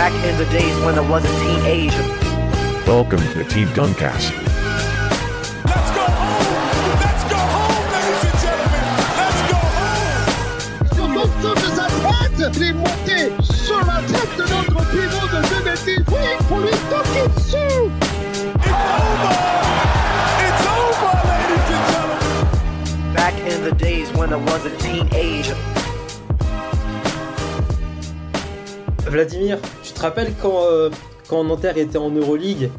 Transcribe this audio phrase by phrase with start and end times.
[0.00, 2.02] Back in the days when I was a teenager.
[2.86, 4.32] Welcome to Team Duncast.
[5.68, 6.96] Let's go home!
[7.04, 8.84] Let's go home, ladies and gentlemen!
[9.20, 10.88] Let's go home!
[10.96, 13.18] Sur l'autre de sa tête, il est monté
[13.52, 16.04] sur la tête de notre pivot de 2018
[16.48, 17.92] pour lui toquer dessus.
[18.56, 18.72] It's
[19.04, 19.36] over!
[20.46, 23.12] It's over, ladies and gentlemen!
[23.12, 25.56] Back in the days when I was a teenager.
[29.10, 30.88] Vladimir, tu te rappelles quand, euh,
[31.28, 32.70] quand Nanterre était en Euroleague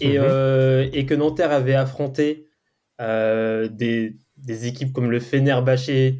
[0.00, 0.24] et, Mhm.
[0.24, 2.46] euh, et que Nanterre avait affronté
[3.00, 6.14] euh, des, des équipes comme le Fenerbahçe,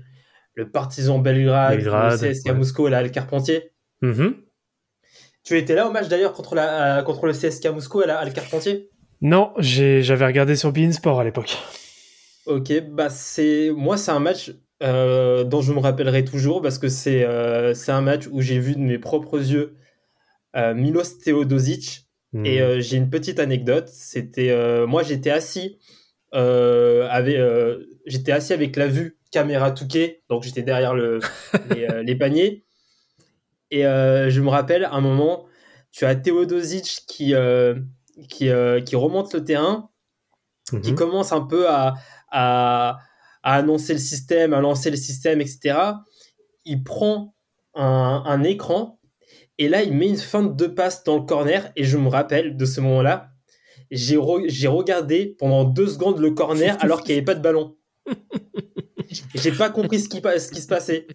[0.55, 2.59] le Partizan Belgrade, Belgrade, le CSKA ouais.
[2.59, 3.71] Moscou et la Carpentier?
[4.03, 4.35] Mhm.
[5.45, 8.31] Tu étais là au match d'ailleurs contre, la, contre le CSKA Moscou et la, la
[8.31, 8.91] Carpentier?
[9.21, 11.57] Non, j'avais regardé sur Bein Sport à l'époque.
[12.47, 14.53] Ok, bah c'est moi c'est un match
[14.83, 18.75] euh, dont je me rappellerai toujours parce que c'est euh, un match où j'ai vu
[18.75, 19.78] de mes propres yeux
[20.55, 22.45] Milos Teodosic Mhm.
[22.47, 23.89] et euh, j'ai une petite anecdote.
[23.89, 25.79] C'était euh, moi j'étais assis
[26.35, 31.21] euh, avec euh, j'étais assis avec la vue caméra touquée donc j'étais derrière le
[31.71, 32.65] les, euh, les paniers
[33.71, 35.47] et euh, je me rappelle un moment
[35.91, 37.75] tu as Teodosic qui euh,
[38.29, 39.89] qui euh, qui remonte le terrain
[40.83, 40.97] qui Mhm.
[40.97, 41.95] commence un peu à,
[42.31, 42.99] à,
[43.43, 46.05] à annoncer le système, à lancer le système, etc.
[46.67, 47.35] Il prend
[47.75, 48.98] un, un écran
[49.59, 51.71] et là, il met une feinte de passe dans le corner.
[51.77, 53.31] Et je me rappelle de ce moment-là,
[53.91, 57.43] j'ai re- j'ai regardé pendant deux secondes le corner alors qu'il n'y avait pas de
[57.43, 57.77] ballon.
[58.07, 58.15] Et
[59.35, 61.07] J'ai pas compris ce qui, pa- ce qui se passait.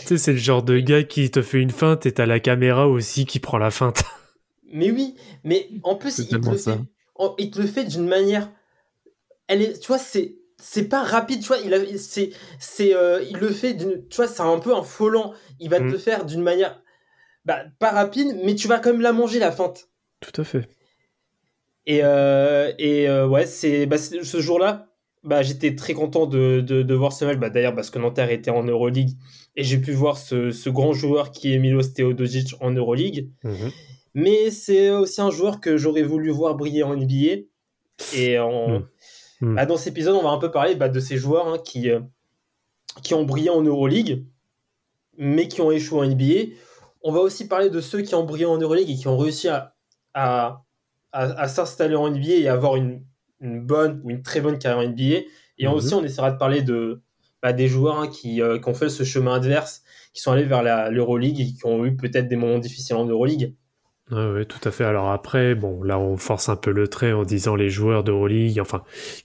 [0.00, 2.40] Tu sais, c'est le genre de gars qui te fait une feinte et t'as la
[2.40, 4.02] caméra aussi qui prend la feinte.
[4.74, 6.70] Mais oui, mais en plus, il te, fait,
[7.16, 8.50] en- il te le fait d'une manière.
[9.46, 11.58] Elle est, tu vois, c'est c'est pas rapide, tu vois.
[11.58, 14.80] Il a, c'est, c'est, euh, il le fait d'une, tu vois, c'est un peu un
[14.80, 15.34] volant.
[15.60, 15.90] Il va te Mm.
[15.90, 16.80] le faire d'une manière,
[17.44, 19.88] bah, pas rapide, mais tu vas quand même la manger la feinte.
[20.20, 20.68] Tout à fait.
[21.86, 24.88] Et, euh, et euh, ouais, c'est, bah, ce jour-là,
[25.24, 27.38] bah, j'étais très content de, de, de voir ce match.
[27.38, 29.10] Bah, d'ailleurs, parce que Nanterre était en Euroleague
[29.56, 33.30] et j'ai pu voir ce, ce grand joueur qui est Milos Teodosic en Euroleague.
[33.44, 33.70] Mhm.
[34.14, 37.44] Mais c'est aussi un joueur que j'aurais voulu voir briller en NBA.
[38.14, 38.68] Et en...
[38.68, 38.88] Mm.
[39.42, 39.54] Mm.
[39.56, 41.90] Bah, dans cet épisode, on va un peu parler bah, de ces joueurs hein, qui,
[41.90, 42.00] euh,
[43.02, 44.24] qui ont brillé en Euroleague,
[45.18, 46.54] mais qui ont échoué en NBA.
[47.02, 49.48] On va aussi parler de ceux qui ont brillé en Euroleague et qui ont réussi
[49.48, 49.74] à,
[50.14, 50.64] à,
[51.12, 53.04] à, à s'installer en NBA et avoir une,
[53.40, 55.26] une bonne ou une très bonne carrière en NBA.
[55.58, 55.74] Et Mhm.
[55.74, 57.02] aussi, on essaiera de parler de,
[57.42, 59.82] bah, des joueurs hein, qui, euh, qui ont fait ce chemin adverse,
[60.14, 63.54] qui sont allés vers l'Euroleague et qui ont eu peut-être des moments difficiles en Euroleague.
[64.10, 64.84] Ouais, tout à fait.
[64.84, 68.58] Alors après, bon, là, on force un peu le trait en disant les joueurs d'Euroleague,
[68.60, 68.82] enfin,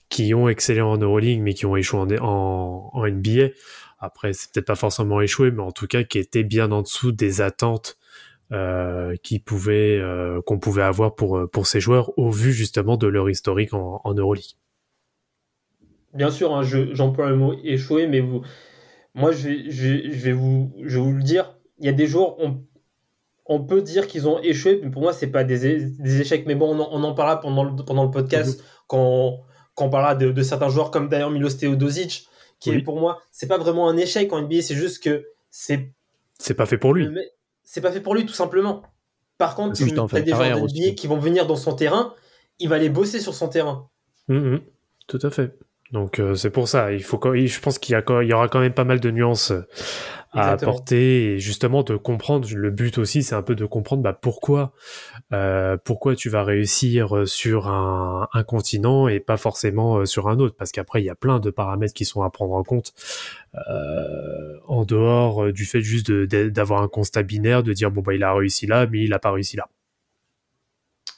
[0.08, 3.48] qui ont excellé en Euroleague, mais qui ont échoué en, en, en NBA.
[3.98, 7.12] Après, c'est peut-être pas forcément échoué, mais en tout cas, qui étaient bien en dessous
[7.12, 7.98] des attentes
[8.52, 13.06] euh, qui euh, qu'on pouvait avoir pour, euh, pour ces joueurs, au vu justement de
[13.06, 14.56] leur historique en, en Euroleague.
[16.14, 18.42] Bien sûr, hein, je- j'emploie le mot échoué, mais vous,
[19.14, 21.54] moi, je vais, je vais- je vais vous, je vais vous le dire.
[21.78, 22.64] Il y a des joueurs, on,
[23.46, 26.44] on peut dire qu'ils ont échoué, mais pour moi, c'est pas des, échecs.
[26.46, 29.40] Mais bon, on en, on en parlera pendant le, pendant le podcast quand,
[29.74, 32.28] quand on parlera de, de certains joueurs comme d'ailleurs Milos Teodosic,
[32.60, 32.76] qui Oui.
[32.78, 35.92] est pour moi, c'est pas vraiment un échec en NBA, c'est juste que c'est
[36.38, 37.08] C'est pas fait pour lui.
[37.64, 38.82] c'est pas fait pour lui, tout simplement.
[39.38, 39.90] Par contre, tu as de
[40.24, 40.80] des joueurs carrière de aussi.
[40.82, 42.14] NBA qui vont venir dans son terrain,
[42.58, 43.88] il va aller bosser sur son terrain.
[44.28, 44.60] Mhm,
[45.06, 45.56] tout à fait.
[45.92, 48.28] Donc euh, c'est pour ça, il faut quand- je pense qu'il y, a quand- il
[48.28, 49.66] y aura quand même pas mal de nuances euh,
[50.32, 50.72] à Exactement.
[50.72, 52.46] apporter et justement de comprendre.
[52.54, 54.72] Le but aussi, c'est un peu de comprendre bah, pourquoi,
[55.32, 60.54] euh, pourquoi tu vas réussir sur un, un continent et pas forcément sur un autre,
[60.58, 62.92] parce qu'après il y a plein de paramètres qui sont à prendre en compte
[63.70, 68.22] euh, en dehors du fait juste d'avoir un constat binaire, de dire bon bah il
[68.22, 69.68] a réussi là, mais il a pas réussi là.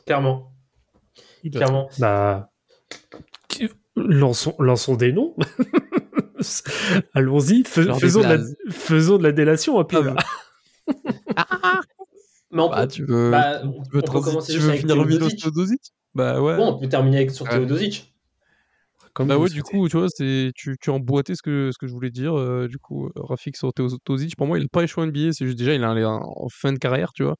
[0.06, 0.52] Clairement.
[1.52, 1.88] Clairement.
[1.98, 2.49] Bah,
[3.96, 5.34] lançons, lançons des noms.
[7.14, 8.56] Allons-y, fais- faisons, de la, blazes.
[8.70, 9.96] faisons de la délation un peu.
[9.98, 11.80] Ah bah.
[12.52, 14.70] Mais on Bah, peut, tu veux, bah, tu on veux, peut commencer tu juste veux
[14.70, 14.96] avec finir
[15.40, 15.80] Teodosic.
[16.14, 16.56] Bah ouais.
[16.56, 17.52] Bon, on peut terminer avec sur Ouais.
[17.52, 18.12] Teodosic.
[19.12, 21.78] Comme Bah ouais, du coup, tu vois, c'est tu, tu as emboîté ce que, ce
[21.78, 22.36] que je voulais dire.
[22.36, 25.32] euh, du coup, euh, Rafik sur Teodosic, pour moi, il n'a pas échoué en NBA.
[25.32, 27.36] C'est juste déjà, il est en en fin de carrière, tu vois.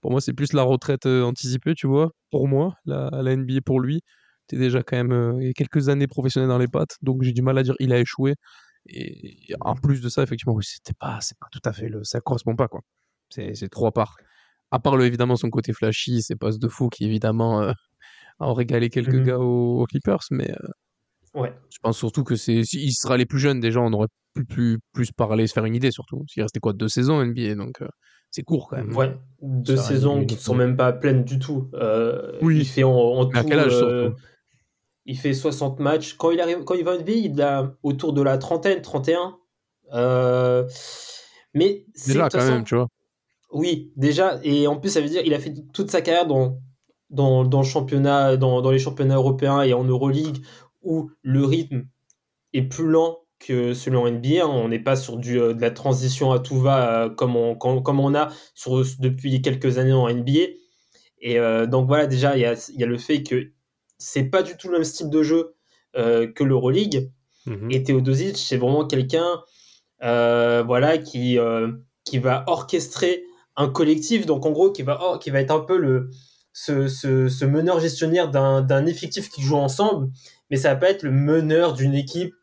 [0.00, 2.10] Pour moi, c'est plus la retraite euh, anticipée, tu vois.
[2.30, 4.02] Pour moi, la, la NBA pour lui,
[4.46, 6.96] t'es déjà quand même euh, il y a quelques années professionnel dans les pattes.
[7.02, 8.34] Donc j'ai du mal à dire il a échoué.
[8.88, 12.04] Et en plus de ça, effectivement, oui, c'était pas, c'est pas tout à fait le,
[12.04, 12.80] ça correspond pas quoi.
[13.30, 14.16] C'est, c'est trop à part.
[14.72, 17.72] Le, évidemment son côté flashy, ses passes de fou qui évidemment euh,
[18.40, 19.24] ont régalé quelques Mhm.
[19.24, 20.68] gars aux, aux Clippers, mais euh,
[21.34, 21.52] Ouais.
[21.70, 24.78] Je pense surtout que c'est, s'il sera les plus jeunes, déjà, on aurait plus, plus,
[24.92, 26.24] plus parlé, se faire une idée, surtout.
[26.28, 27.88] S'il restait quoi, deux saisons NBA, donc euh,
[28.30, 28.96] c'est court quand même.
[28.96, 31.70] Ouais, deux saisons qui minute, sont même pas pleines du tout.
[31.74, 32.58] Euh, Oui.
[32.60, 34.20] Il fait en, en Mais à tout, quel âge, euh, surtout?
[35.06, 36.14] Il fait 60 matchs.
[36.14, 39.38] Quand il arrive, quand il va en NBA, il a autour de la trentaine, 31.
[39.94, 40.66] Euh,
[41.54, 42.88] mais Déjà, quand façon- même, tu vois.
[43.52, 44.38] Oui, déjà.
[44.42, 46.58] Et en plus, ça veut dire il a fait toute sa carrière dans,
[47.10, 50.38] dans, dans, le championnat, dans, dans les championnats européens et en Euroleague
[50.82, 51.86] où le rythme
[52.52, 54.44] est plus lent que celui en NBA.
[54.44, 54.48] hein.
[54.48, 57.54] On n'est pas sur du, euh, de la transition à tout va euh, comme, on,
[57.54, 60.40] comme, comme on a sur, depuis quelques années en NBA.
[61.20, 63.52] Et euh, donc voilà, déjà, il y a, il y a le fait que
[63.98, 65.54] c'est pas du tout le même style de jeu
[65.96, 67.10] euh, que l'Euroleague.
[67.46, 67.70] Mhm.
[67.70, 69.42] Et Teodosic, c'est vraiment quelqu'un
[70.02, 71.72] euh, voilà, qui, euh,
[72.04, 73.24] qui va orchestrer
[73.56, 76.10] un collectif, donc en gros, qui va, qui va être un peu le,
[76.52, 80.10] ce, ce, ce meneur gestionnaire d'un effectif qui joue ensemble,
[80.50, 82.34] mais ça va pas être le meneur d'une équipe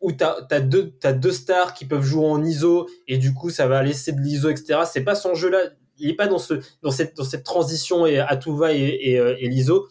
[0.00, 3.50] où tu as, deux, t'as deux stars qui peuvent jouer en ISO, et du coup,
[3.50, 4.82] ça va laisser de l'ISO, etc.
[4.88, 5.58] C'est pas son jeu là,
[5.96, 8.78] il est pas dans, ce, dans, cette, dans cette transition et à tout va et,
[8.78, 9.88] et, et l'ISO.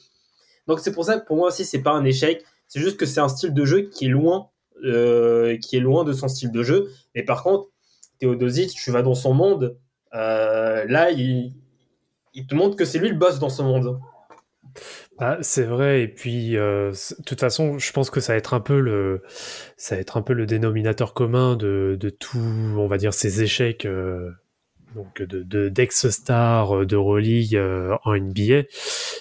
[0.67, 2.43] Donc c'est pour ça que pour moi aussi, c'est pas un échec.
[2.67, 4.49] C'est juste que c'est un style de jeu qui est loin,
[4.83, 6.89] euh, qui est loin de son style de jeu.
[7.15, 7.69] Mais par contre,
[8.19, 9.77] Théodosic, tu vas dans son monde,
[10.13, 11.53] euh, là, il,
[12.47, 13.99] te montre que c'est lui le boss dans ce monde.
[15.17, 18.53] Ah, c'est vrai, et puis euh, de toute façon, je pense que ça va être
[18.53, 19.23] un peu le,
[19.75, 23.41] ça va être un peu le dénominateur commun de, de tout, on va dire, ces
[23.41, 23.87] échecs,
[24.95, 28.63] donc de, de d'ex-stars de Euroleague euh, en NBA,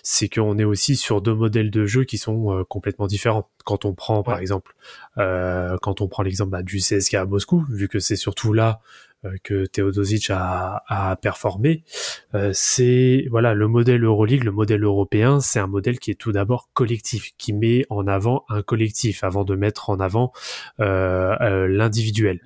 [0.03, 3.49] c'est qu'on est aussi sur deux modèles de jeu qui sont euh, complètement différents.
[3.65, 4.75] Quand on prend, par exemple,
[5.19, 8.81] euh, quand on prend l'exemple bah, du CSK à Moscou, vu que c'est surtout là
[9.25, 11.83] euh, que Teodosic a, a performé,
[12.35, 16.33] euh, c'est voilà le modèle Euroleague, le modèle européen, c'est un modèle qui est tout
[16.33, 20.33] d'abord collectif, qui met en avant un collectif avant de mettre en avant
[20.81, 22.41] euh, euh, l'individuel.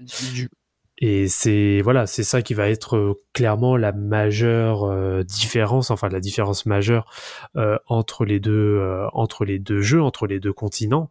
[1.02, 6.10] Et c'est voilà, c'est ça qui va être euh, clairement la majeure euh, différence, enfin
[6.10, 7.10] la différence majeure
[7.56, 11.10] euh, entre les deux euh, entre les deux jeux, entre les deux continents.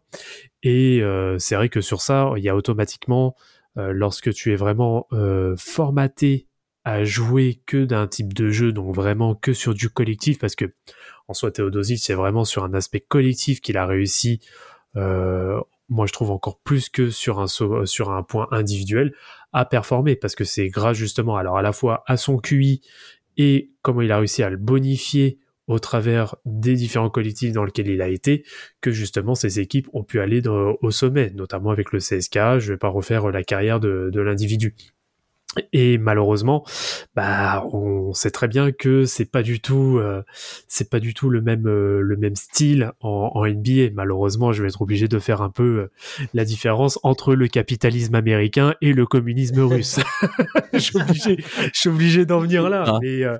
[0.62, 3.34] Et euh, c'est vrai que sur ça, il y a automatiquement,
[3.78, 5.08] euh, lorsque tu es vraiment
[5.56, 6.46] formaté
[6.84, 10.72] à jouer que d'un type de jeu, donc vraiment que sur du collectif, parce que
[11.26, 14.40] en soi Théodosic, c'est vraiment sur un aspect collectif qu'il a réussi.
[14.94, 19.12] moi, je trouve encore plus que sur un sur un point individuel
[19.52, 22.80] à performer, parce que c'est grâce justement, alors à la fois à son QI
[23.36, 27.88] et comment il a réussi à le bonifier au travers des différents collectifs dans lesquels
[27.88, 28.44] il a été,
[28.80, 32.58] que justement ces équipes ont pu aller au sommet, notamment avec le CSK.
[32.58, 34.74] Je vais pas refaire la carrière de l'individu.
[35.72, 36.64] Et malheureusement,
[37.16, 40.22] bah, on sait très bien que c'est pas du tout, euh,
[40.68, 43.90] c'est pas du tout le même, euh, le même style en, en NBA.
[43.92, 45.90] Malheureusement, je vais être obligé de faire un peu euh,
[46.34, 49.98] la différence entre le capitalisme américain et le communisme russe.
[50.72, 52.84] je suis obligé, je suis obligé d'en venir là.
[52.86, 52.98] Ah.
[53.02, 53.38] Mais euh,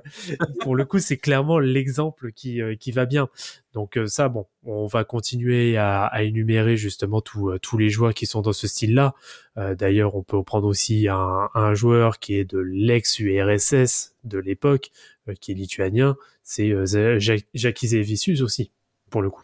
[0.61, 3.29] pour le coup, c'est clairement l'exemple qui, euh, qui va bien.
[3.73, 7.89] Donc euh, ça, bon, on va continuer à, à énumérer justement tous euh, tous les
[7.89, 9.13] joueurs qui sont dans ce style-là.
[9.57, 14.91] Euh, D'ailleurs, on peut prendre aussi un, un joueur qui est de l'ex-URSS de l'époque,
[15.29, 17.17] euh, qui est lituanien, c'est euh,
[17.53, 18.71] Jakizevicius aussi,
[19.09, 19.41] pour le coup.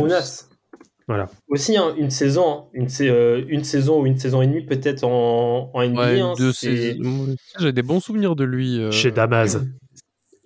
[1.07, 1.29] Voilà.
[1.47, 5.03] Aussi, hein, une saison, une, sa- euh, une saison ou une saison et demie peut-être
[5.05, 5.99] en, en NBA.
[6.01, 7.35] Ouais, hein, deux c'est- saisons.
[7.59, 8.79] J'ai des bons souvenirs de lui.
[8.81, 9.57] euh, Chez Damas.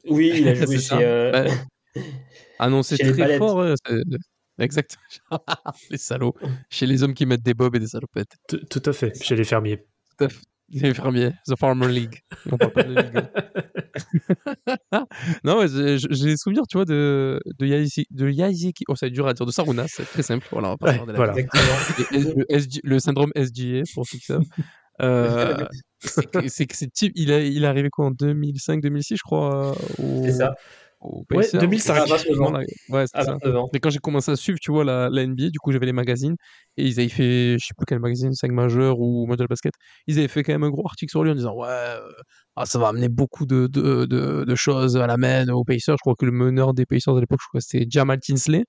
[0.08, 0.96] Oui, il a joué chez.
[1.02, 2.02] euh, Bah,
[2.60, 3.66] Ah non, c'est les très fort.
[4.60, 4.98] Exact.
[5.90, 6.36] les salauds.
[6.70, 8.36] Chez les hommes qui mettent des bobs et des salopettes.
[8.48, 9.84] Tout tout à fait, chez les fermiers.
[10.18, 10.38] Tout à fait.
[10.82, 11.32] Les fermiers.
[11.48, 12.22] The Farmer League.
[12.52, 13.24] On parle pas de la Ligue.
[15.44, 18.86] non, j'ai des souvenirs, tu vois, de, de Yaisi- de Yaizeki.
[18.88, 19.46] Oh, ça dur à dire.
[19.46, 20.48] De Sarunas, c'est très simple.
[20.52, 21.34] Voilà, on va pas Ouais, de la voilà.
[22.12, 24.44] Le, SG le syndrome SGA, pour ceux qui savent.
[25.02, 25.66] Euh,
[26.48, 30.24] c'est que c'est type, il, a, il est arrivé quoi en 2005-2006, je crois, au,
[30.24, 30.54] C'est ça.
[31.02, 31.60] Au Ouais, Pacers.
[31.62, 31.96] 2005.
[31.98, 32.50] À 29 ans.
[32.52, 33.24] Voilà, Ouais, ça.
[33.24, 33.70] 29 ans.
[33.74, 35.94] Mais quand j'ai commencé à suivre, tu vois, la, la NBA, du coup, j'avais les
[35.94, 36.36] magazines
[36.78, 39.74] et ils avaient fait, je sais plus quel magazine, 5 majeur ou Mondial Basket,
[40.08, 42.00] ils avaient fait quand même un gros article sur lui en disant, ouais, euh,
[42.56, 45.96] ah, ça va amener beaucoup de, de, de, de choses à la main aux Pacers.
[45.98, 48.64] Je crois que le meneur des Pacers à l'époque, je crois que c'était Jamal Tinsley,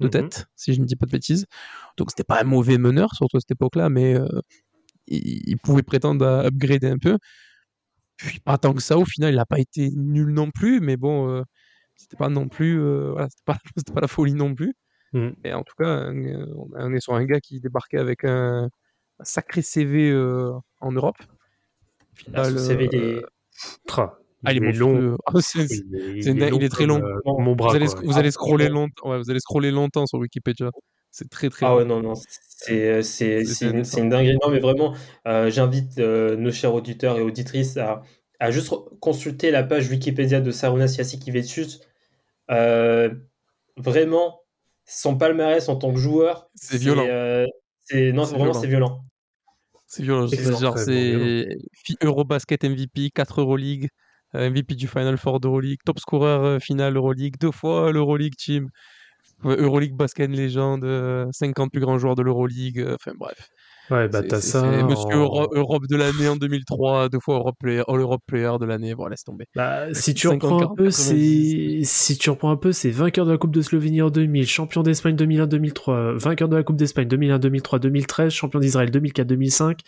[0.00, 0.10] de Mhm.
[0.10, 1.46] tête, si je ne dis pas de bêtises.
[1.96, 4.26] Donc, c'était pas un mauvais meneur, surtout à cette époque-là, mais euh,
[5.06, 7.18] il, il pouvait prétendre à upgrader un peu.
[8.16, 10.96] Puis, pas tant que ça, au final, il n'a pas été nul non plus, mais
[10.96, 11.42] bon, euh,
[11.98, 14.74] c'était pas non plus, euh, voilà, c'était pas, c'était pas la folie non plus.
[15.12, 15.34] Mhm.
[15.44, 18.64] Et en tout cas, un- on est sur un gars qui débarquait avec un,
[19.18, 21.16] un sacré CV euh, en Europe.
[22.32, 23.24] Là, Final, CV, il euh, est-
[23.86, 24.18] Tra.
[24.44, 25.16] Ah, il est long.
[25.26, 25.66] Ah, c'est-
[26.14, 27.00] Il est, très long.
[27.00, 27.70] comme, euh, Bon, mon bras.
[27.70, 29.10] vous allez, vous allez Ah, scroller longtemps.
[29.10, 30.70] Ouais, vous allez scroller longtemps sur Wikipédia.
[31.10, 34.36] C'est très très Ah ouais, non, non, c'est une, une dinguerie.
[34.42, 34.94] Non, mais vraiment,
[35.26, 38.02] euh, j'invite euh, nos chers auditeurs et auditrices à,
[38.38, 41.80] à juste consulter la page Wikipédia de Sarunas Yasikivicius.
[42.50, 43.14] Euh,
[43.76, 44.40] vraiment,
[44.84, 47.04] son palmarès en tant que joueur, C'est violent.
[47.06, 47.46] euh,
[47.80, 48.60] c'est- non, C'est vraiment, violent.
[48.60, 49.04] c'est violent.
[49.86, 50.28] C'est violent.
[50.28, 51.46] C'est genre, c'est
[52.02, 53.88] Eurobasket MVP, 4 Euroleague,
[54.34, 58.68] euh, MVP du Final Four d'Euroleague, top scorer final Euroleague, deux fois l'Euroleague Team,
[59.44, 62.86] Euroleague Basket Légende, euh, 50 plus grands joueurs de l'Euroleague.
[62.94, 63.48] Enfin bref.
[63.90, 64.60] Ouais, bah t'as ça.
[64.60, 68.22] c'est Monsieur en- Euro- Europe de l'année en 2003, deux fois Europe Player, All Europe
[68.26, 68.94] Player de l'année.
[68.94, 69.46] Bon, laisse tomber.
[69.54, 71.84] Bah, si tu 50, reprends un 40, peu, 90.
[71.84, 74.46] c'est si tu reprends un peu, c'est vainqueur de la Coupe de Slovénie en 2000,
[74.46, 79.78] champion d'Espagne 2001-2003, vainqueur de la Coupe d'Espagne 2001-2003-2013, champion d'Israël 2004-2005,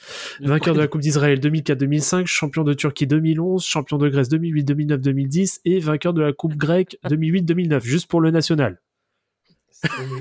[0.41, 5.79] vainqueur de la Coupe d'Israël 2004-2005, champion de Turquie 2011, champion de Grèce 2008-2009-2010 et
[5.81, 8.81] vainqueur de la Coupe grecque 2008-2009, juste pour le national.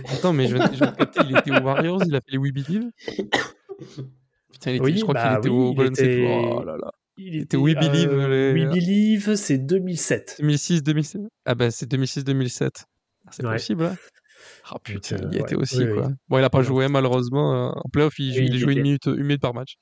[0.08, 2.90] Attends, mais je je capter, il était aux Warriors, il a fait les We Believe.
[4.52, 6.08] Putain, il était, Oui, je crois bah qu'il était oui, au Golden State.
[6.08, 6.92] était- Oh là là.
[7.18, 10.38] Il était We Believe, euh, les- We Believe, c'est 2007.
[10.40, 11.22] 2006, 2007.
[11.46, 12.86] Ah bah c'est 2006-2007.
[13.26, 13.54] Ah, c'est Ouais.
[13.54, 13.96] possible, hein
[14.72, 16.12] Ah putain, euh, il y était ouais, aussi, oui, quoi.
[16.30, 17.70] Bon, il a pas joué, malheureusement.
[17.70, 18.82] euh, En playoff, il, il il jouait une était.
[18.84, 19.76] minute, une minute par match.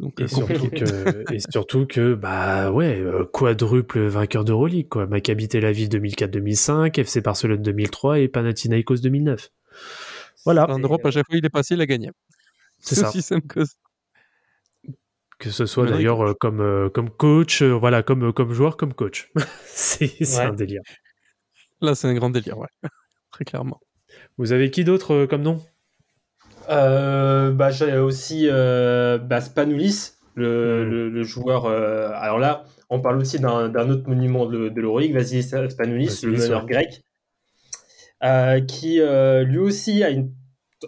[0.00, 5.06] Donc, Et euh, surtout que, et surtout que, bah ouais, euh, quadruple vainqueur d'Euroleague, quoi.
[5.06, 9.50] Maccabi Tel Aviv 2004-2005, FC Barcelone 2003 et Panathinaikos 2009.
[10.44, 10.68] Voilà.
[10.68, 12.10] en Europe, à chaque fois il est passé, il a gagné.
[12.84, 13.08] C'est ça.
[13.08, 13.74] aussi simple que ça.
[15.38, 18.94] Que ce soit d'ailleurs euh, comme, euh, comme coach, euh, voilà, comme, comme joueur, comme
[18.94, 19.30] coach.
[19.66, 20.40] c'est Ouais.
[20.40, 20.82] un délire.
[21.80, 22.68] Là, c'est un grand délire, ouais.
[23.32, 23.80] Très clairement.
[24.38, 25.60] Vous avez qui d'autre euh, comme nom?
[26.70, 30.90] Euh, bah, j'ai aussi euh, bah, Spanoulis, le, Mm.
[30.90, 31.66] le, le joueur.
[31.66, 36.20] euh, alors là, on parle aussi d'un d'un autre monument de, de l'Euroleague, Vasily Spanoulis,
[36.22, 36.70] le Vasilis, meneur ouais.
[36.72, 37.02] grec,
[38.22, 40.32] euh, qui euh, lui aussi a une,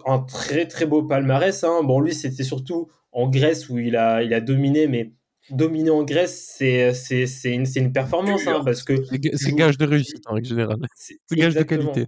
[0.05, 1.63] un très très beau palmarès.
[1.63, 1.81] hein.
[1.83, 5.11] Bon, lui, c'était surtout en Grèce où il a, il a dominé, mais
[5.49, 8.95] dominer en Grèce, c'est c'est- c'est une, c'est une performance, hein, parce que
[9.35, 10.77] C'est gage de réussite en règle générale.
[10.95, 12.05] c'est gage de qualité.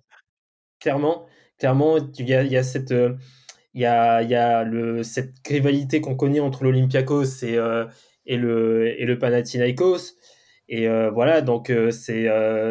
[0.79, 1.25] clairement,
[1.57, 3.15] clairement, il y a, il y a cette, euh,
[3.73, 7.85] il y a, il y a le, cette rivalité qu'on connaît entre l'Olympiakos et, euh,
[8.25, 10.15] et le, et le Panathinaikos.
[10.67, 12.25] Et euh, voilà, donc euh, c'est,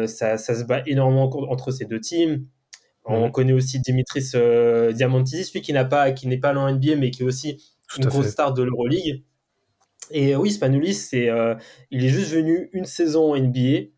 [0.07, 2.45] ça, ça se bat énormément entre ces deux teams.
[3.11, 3.31] On Mhm.
[3.31, 7.11] connaît aussi Dimitris euh, Diamantidis, lui qui n'a pas, qui n'est pas dans NBA, mais
[7.11, 8.31] qui est aussi Tout une grosse fait.
[8.31, 9.23] star de l'Euroleague.
[10.11, 11.55] Et euh, oui, Spanoulis, c'est, euh,
[11.91, 13.89] il est juste venu une saison en NBA.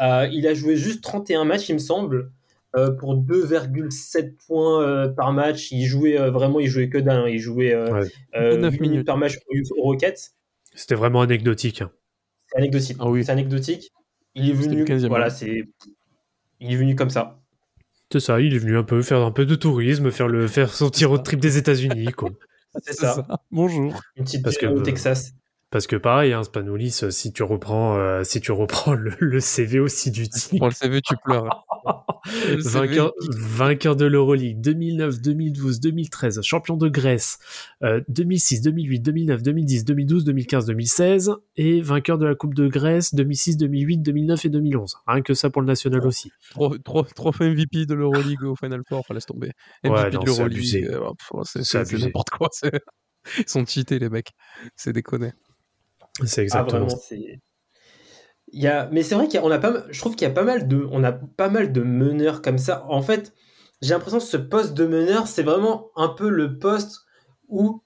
[0.00, 2.30] Euh, il a joué juste 31 matchs, il me semble,
[2.76, 5.70] euh, pour 2,7 points euh, par match.
[5.72, 7.26] Il jouait euh, vraiment, il jouait que d'un.
[7.28, 8.08] Il jouait euh, Ouais.
[8.36, 9.06] euh, 9 huit minutes.
[9.06, 10.32] par match aux Rockets.
[10.74, 11.80] C'était vraiment anecdotique.
[11.82, 11.90] hein.
[12.48, 12.96] C'est anecdotique.
[13.00, 13.24] Ah oui.
[13.24, 13.90] C'est anecdotique.
[14.34, 15.30] Il est venu, le 15e voilà, homme.
[15.32, 15.62] c'est,
[16.60, 17.40] il est venu comme ça.
[18.12, 20.72] C'est ça, il est venu un peu faire un peu de tourisme, faire, le, faire
[20.72, 22.30] son petit road trip des États-Unis, quoi.
[22.82, 23.26] C'est ça.
[23.50, 24.00] Bonjour.
[24.16, 25.32] Une petite Parce ville que, au euh, Texas.
[25.70, 29.40] Parce que pareil, hein, Spanoulis, euh, si tu reprends, euh, si tu reprends le, le
[29.40, 31.66] CV aussi du team, Pour le CV, tu pleures.
[32.64, 37.38] Vainqueur, de l'Euroleague 2009, 2012, 2013, champion de Grèce
[37.82, 43.14] euh, 2006, 2008, 2009, 2010, 2012, 2015, 2016 et vainqueur de la Coupe de Grèce
[43.14, 44.96] 2006, 2008, 2009 et 2011.
[45.06, 46.30] Rien que ça pour le national aussi.
[46.84, 49.50] Trois, trois fois MVP de l'Euroleague au Final Four, enfin laisse tomber.
[49.84, 50.80] MVP Ouais, non, de c'est abusé.
[50.82, 52.48] l'Euroleague, euh, c'est- n'importe quoi.
[53.38, 54.30] Ils sont cheatés les mecs.
[54.76, 55.32] C'est déconné.
[56.24, 57.00] C'est Ah, exactement vraiment.
[58.52, 58.88] Il y a...
[58.92, 59.84] Mais c'est vrai qu'on a pas.
[59.90, 60.86] Je trouve qu'il y a pas mal de...
[60.92, 62.84] On a pas mal de meneurs comme ça.
[62.88, 63.34] En fait,
[63.82, 67.00] j'ai l'impression que ce poste de meneur, c'est vraiment un peu le poste
[67.48, 67.82] où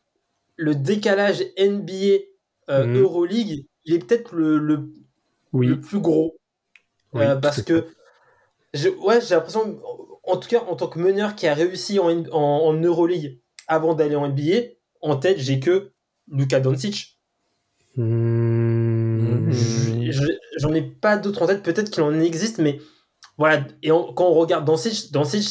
[0.56, 2.94] le décalage NBA euh, Mhm.
[2.94, 4.92] Euroleague, il est peut-être le, le,
[5.52, 6.38] Oui, le plus gros.
[7.12, 7.88] Oui, Euh, tout parce que,
[8.75, 9.80] je- ouais, j'ai l'impression,
[10.25, 13.94] en tout cas, en tant que meneur qui a réussi en, en, en Euroleague avant
[13.94, 15.92] d'aller en NBA, en tête, j'ai que
[16.28, 17.19] Luka Doncic.
[17.97, 19.50] Mmh.
[19.52, 22.80] Je- je- J'en ai pas d'autres en tête, peut-être qu'il en existe, mais
[23.38, 23.64] voilà.
[23.82, 25.49] Et quand on regarde Doncic, Doncic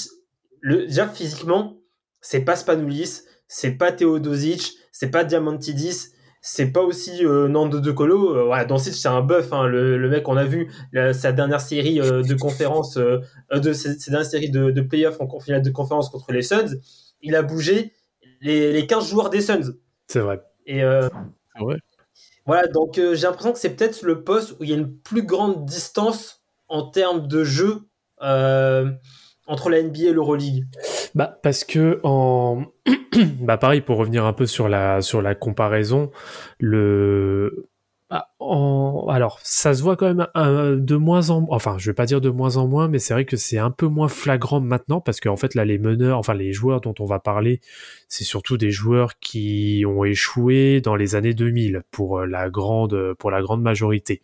[0.61, 1.77] le, déjà physiquement,
[2.21, 6.09] c'est pas Spanoulis, c'est pas Teodosic, c'est pas Diamantidis,
[6.41, 8.35] c'est pas aussi euh, Nando De Colo.
[8.37, 11.31] Euh, voilà, Doncic, c'est un bœuf, hein, le, le mec, on a vu la- sa
[11.31, 13.19] dernière série euh, de conférences, euh,
[13.53, 16.75] de ses, ses dernières séries de, de playoffs en finale de conférence contre les Suns.
[17.21, 17.93] Il a bougé
[18.41, 19.73] les, les 15 joueurs des Suns.
[20.07, 20.41] C'est vrai.
[20.65, 21.09] Et euh,
[21.55, 21.77] C'est vrai.
[22.45, 24.97] Voilà, donc euh, j'ai l'impression que c'est peut-être le poste où il y a une
[24.97, 27.87] plus grande distance en termes de jeu
[28.21, 28.91] euh,
[29.47, 30.65] entre la NBA et l'Euroleague.
[31.15, 32.63] Bah parce que en
[33.39, 36.11] bah pareil pour revenir un peu sur la sur la comparaison
[36.59, 37.68] le
[38.09, 40.25] bah, en alors ça se voit quand même
[40.83, 43.23] de moins en enfin je vais pas dire de moins en moins mais c'est vrai
[43.23, 46.51] que c'est un peu moins flagrant maintenant parce qu'en fait là les meneurs enfin les
[46.51, 47.61] joueurs dont on va parler
[48.07, 53.13] c'est surtout des joueurs qui ont échoué dans les années 2000 pour euh, la grande
[53.19, 54.23] pour la grande majorité.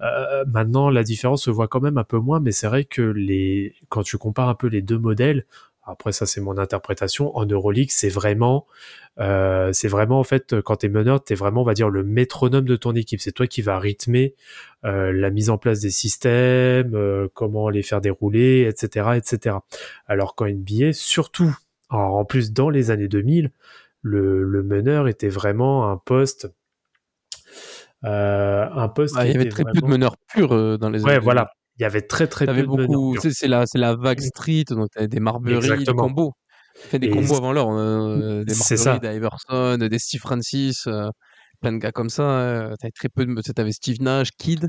[0.00, 3.02] Euh, maintenant la différence se voit quand même un peu moins mais c'est vrai que
[3.02, 5.44] les quand tu compares un peu les deux modèles
[5.82, 8.66] après ça c'est mon interprétation en Euroleague c'est vraiment
[9.20, 12.64] euh, c'est vraiment en fait quand t'es meneur t'es vraiment on va dire le métronome
[12.64, 13.20] de ton équipe.
[13.20, 14.34] C'est toi qui va rythmer
[14.84, 19.56] euh, la mise en place des systèmes euh, comment les faire dérouler etc etc
[20.06, 21.56] alors qu'en NBA surtout
[21.90, 23.50] en, en plus dans les années 2000
[24.02, 26.48] le, le meneur était vraiment un poste
[28.04, 31.14] un poste Ouais, qui il y avait très peu de meneurs purs dans les ouais
[31.14, 33.22] années voilà il y avait très très peu de meneurs purs.
[33.22, 36.32] tu c'est la, la vague street, donc t'avais des Marbury, des Exactement.
[36.90, 38.54] Fait des Et combos avant l'heure, euh, des.
[38.54, 41.08] Marbury, des Iverson, des Steve Francis, euh,
[41.60, 42.22] plein de gars comme ça.
[42.22, 44.68] euh, t'avais très peu de, tu t'avais Steve Nash, Kid,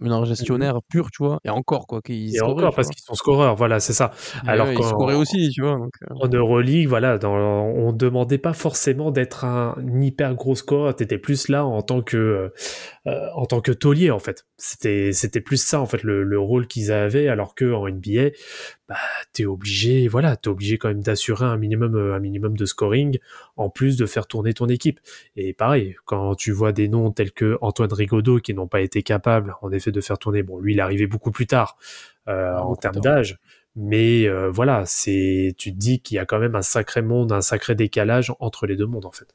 [0.00, 3.56] meneur gestionnaire pur, tu vois, et encore quoi, qui et encore parce qu'ils sont scoreurs
[3.56, 4.12] voilà c'est ça
[4.42, 5.76] alors alors ils qu'en- scoraient aussi, tu vois.
[5.78, 10.94] Donc, En Euroleague, voilà, dans, on demandait pas forcément d'être un hyper gros scoreur.
[10.94, 12.52] T'étais plus là en tant que,
[13.06, 14.44] euh, en tant que taulier en fait.
[14.58, 17.28] C'était, c'était plus ça en fait le, le rôle qu'ils avaient.
[17.28, 18.30] Alors que en NBA,
[18.88, 18.96] bah
[19.32, 23.18] t'es obligé, voilà, t'es obligé quand même d'assurer un minimum, euh, un minimum de scoring
[23.56, 25.00] en plus de faire tourner ton équipe.
[25.36, 29.02] Et pareil, quand tu vois des noms tels que Antoine Rigaudot qui n'ont pas été
[29.02, 30.42] capables, en effet, de faire tourner.
[30.42, 31.76] Bon, lui, il est arrivé beaucoup plus tard
[32.28, 33.38] euh, en Beaucoup termes d'âge.
[33.74, 37.32] Mais euh, voilà, c'est tu te dis qu'il y a quand même un sacré monde,
[37.32, 39.34] un sacré décalage entre les deux mondes en fait.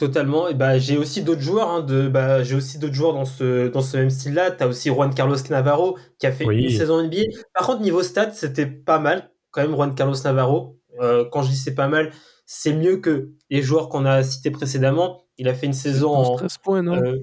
[0.00, 0.48] Totalement.
[0.48, 1.68] Et bah, j'ai aussi d'autres joueurs.
[1.70, 4.50] hein, de, bah, j'ai aussi d'autres joueurs dans ce, dans ce même style-là.
[4.50, 6.64] Tu as aussi Juan Carlos Navarro qui a fait Oui.
[6.64, 7.18] une saison NBA.
[7.54, 10.78] Par contre, niveau stats, c'était pas mal quand même, Juan Carlos Navarro.
[11.00, 12.12] Euh, quand je dis c'est pas mal,
[12.46, 15.24] c'est mieux que les joueurs qu'on a cités précédemment.
[15.36, 16.96] Il a fait une saison en 13 points, non?
[16.96, 17.18] euh,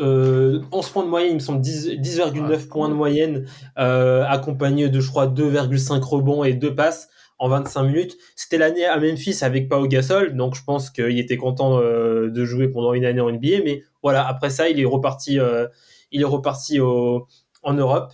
[0.00, 3.46] euh, 11 points de moyenne, il me semble 10 10,9 points de moyenne,
[3.78, 7.08] euh, accompagné de, je crois, 2,5 rebonds et 2 passes
[7.44, 8.16] en 25 minutes.
[8.36, 12.44] C'était l'année à Memphis avec Pau Gasol, donc je pense qu'il était content euh, de
[12.46, 13.62] jouer pendant une année en NBA.
[13.64, 15.66] Mais voilà, après ça, il est reparti, euh,
[16.10, 17.26] il est reparti au,
[17.62, 18.12] en Europe.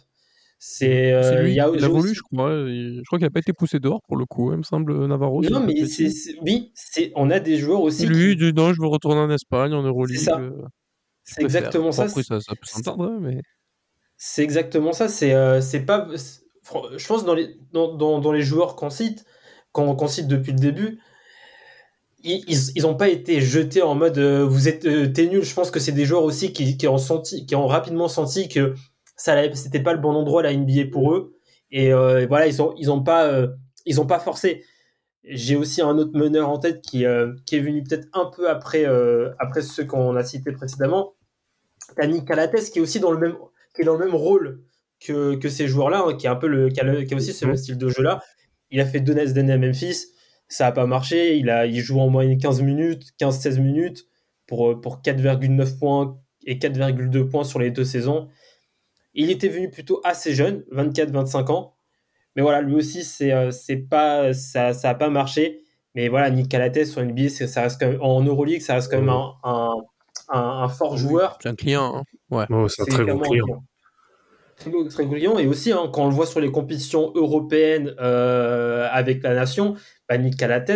[0.59, 2.51] C'est, euh, C'est il a, il a voulu, je crois.
[2.51, 5.07] Je crois qu'il a pas été poussé dehors pour le coup, hein, il me semble,
[5.07, 5.43] Navarro.
[5.43, 6.25] Non, mais c'est, bêtises.
[6.25, 8.07] c'est- oui, c'est, on a des joueurs aussi.
[8.07, 10.19] Lui, qui- non, je veux retourner en Espagne, en Euroleague.
[10.19, 10.39] ça.
[10.41, 10.51] euh,
[11.23, 12.03] c'est exactement ça.
[12.07, 13.41] Après, ça, ça peut s'entendre, hein, mais.
[14.17, 15.09] C'est exactement ça.
[15.09, 16.09] C'est c'est pas.
[16.97, 19.25] Je pense dans les dans, dans, les joueurs qu'on cite,
[19.73, 21.01] qu'on cite depuis le début,
[22.23, 25.43] ils, ils, ils ont pas été jetés en mode euh, vous êtes euh, t'es nul.
[25.43, 28.49] Je pense que c'est des joueurs aussi qui, qui ont senti, qui ont rapidement senti
[28.49, 28.75] que
[29.17, 31.35] ça c'était pas le bon endroit la NBA pour eux.
[31.71, 33.49] Et euh, voilà, ils ont ils pas euh,
[34.09, 34.65] pas forcé.
[35.25, 37.05] J'ai aussi un autre meneur en tête qui,
[37.47, 38.87] qui est venu peut-être un peu après,
[39.39, 41.13] après ceux qu'on a cités précédemment.
[41.95, 43.37] T'as Nick Calates qui est aussi dans le même,
[43.75, 44.63] qui est dans le même rôle
[45.01, 47.17] que, que ces joueurs-là, hein, qui, est un peu le, qui, a le- qui a
[47.17, 47.57] aussi ce Mhm.
[47.57, 48.21] style de jeu-là.
[48.71, 50.07] Il a fait deux Nets d'année à Memphis,
[50.49, 51.37] ça n'a pas marché.
[51.37, 54.07] Il, a, il joue en moyenne 15 minutes, 15-16 minutes
[54.47, 58.29] pour, pour 4,9 points et 4,2 points sur les deux saisons.
[59.15, 61.75] Il était venu plutôt assez jeune, 24-25 ans.
[62.37, 65.65] Mais voilà, lui aussi, c'est, euh, c'est pas, ça n'a pas marché.
[65.97, 68.99] Mais voilà, Nick Calates sur NBA, ça reste quand même, en Euroleague, ça reste quand
[69.01, 69.75] même un, un,
[70.29, 71.39] un- un fort joueur.
[71.43, 71.97] C'est un client.
[71.97, 72.05] hein.
[72.31, 72.45] Ouais.
[72.51, 73.19] Oh, c'est un très client.
[73.19, 73.65] client.
[74.61, 75.39] Très, gros- très gros client.
[75.39, 79.75] Et aussi, hein, quand on le voit sur les compétitions européennes euh, avec la nation,
[80.09, 80.17] bah,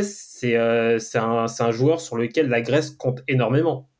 [0.02, 3.90] c'est euh, c'est un, joueur sur lequel la Grèce compte énormément.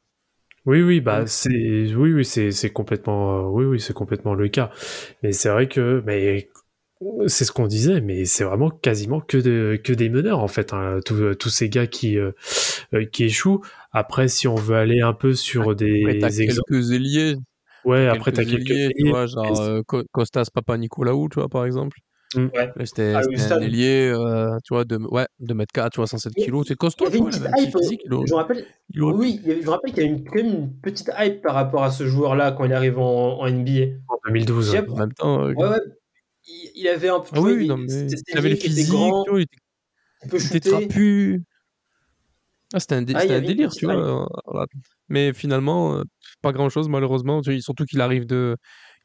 [0.64, 4.70] Oui, oui, bah c'est, oui, oui, c'est, complètement, euh, oui, oui, c'est complètement le cas.
[5.22, 6.48] Mais c'est vrai que, mais
[7.26, 10.72] c'est ce qu'on disait, mais c'est vraiment quasiment que de, que des meneurs en fait.
[10.72, 12.32] hein, tous, tous ces gars qui, euh,
[13.12, 13.60] qui échouent.
[13.92, 17.36] Après, si on veut aller un peu sur Après, des exemples, quelques ailiers.
[17.84, 21.64] Ouais, après t'as quelques tu vois, genre euh, Co- Costas Papa Nicolaou, tu vois, par
[21.66, 21.98] exemple.
[22.36, 22.50] Ouais.
[22.54, 23.20] Là, C'était Ah,
[23.54, 26.42] un ailier, euh, tu vois, de, ouais, de mètre 4, tu vois, 107 Il y
[26.42, 26.64] a- kilos.
[26.66, 27.78] C'est Il y costaud, avait tu une vois, petite petit hype.
[27.78, 28.00] physique.
[28.04, 30.24] Il Je rappelle, il oui, il y avait- je me rappelle qu'il y avait une,
[30.24, 33.46] quand même une petite hype par rapport à ce joueur-là quand il arrive en, en
[33.46, 33.98] NBA.
[34.08, 34.72] en 2012.
[34.72, 34.86] J'ai- hein.
[34.90, 35.80] En même temps, euh, Ouais, ouais.
[36.48, 37.28] Il, il avait un peu.
[37.34, 40.70] ah oui, non, mais il avait le physique, grand, tu vois, il était, il était
[40.70, 41.42] trapu.
[42.74, 43.94] Ah, c'était un, dé- Ah, il y c'était un avait une délire, tu vois.
[43.96, 44.66] euh, voilà.
[45.08, 46.02] Mais finalement, euh,
[46.42, 47.40] pas grand-chose, malheureusement.
[47.42, 48.56] Tu Surtout qu'il arrive de,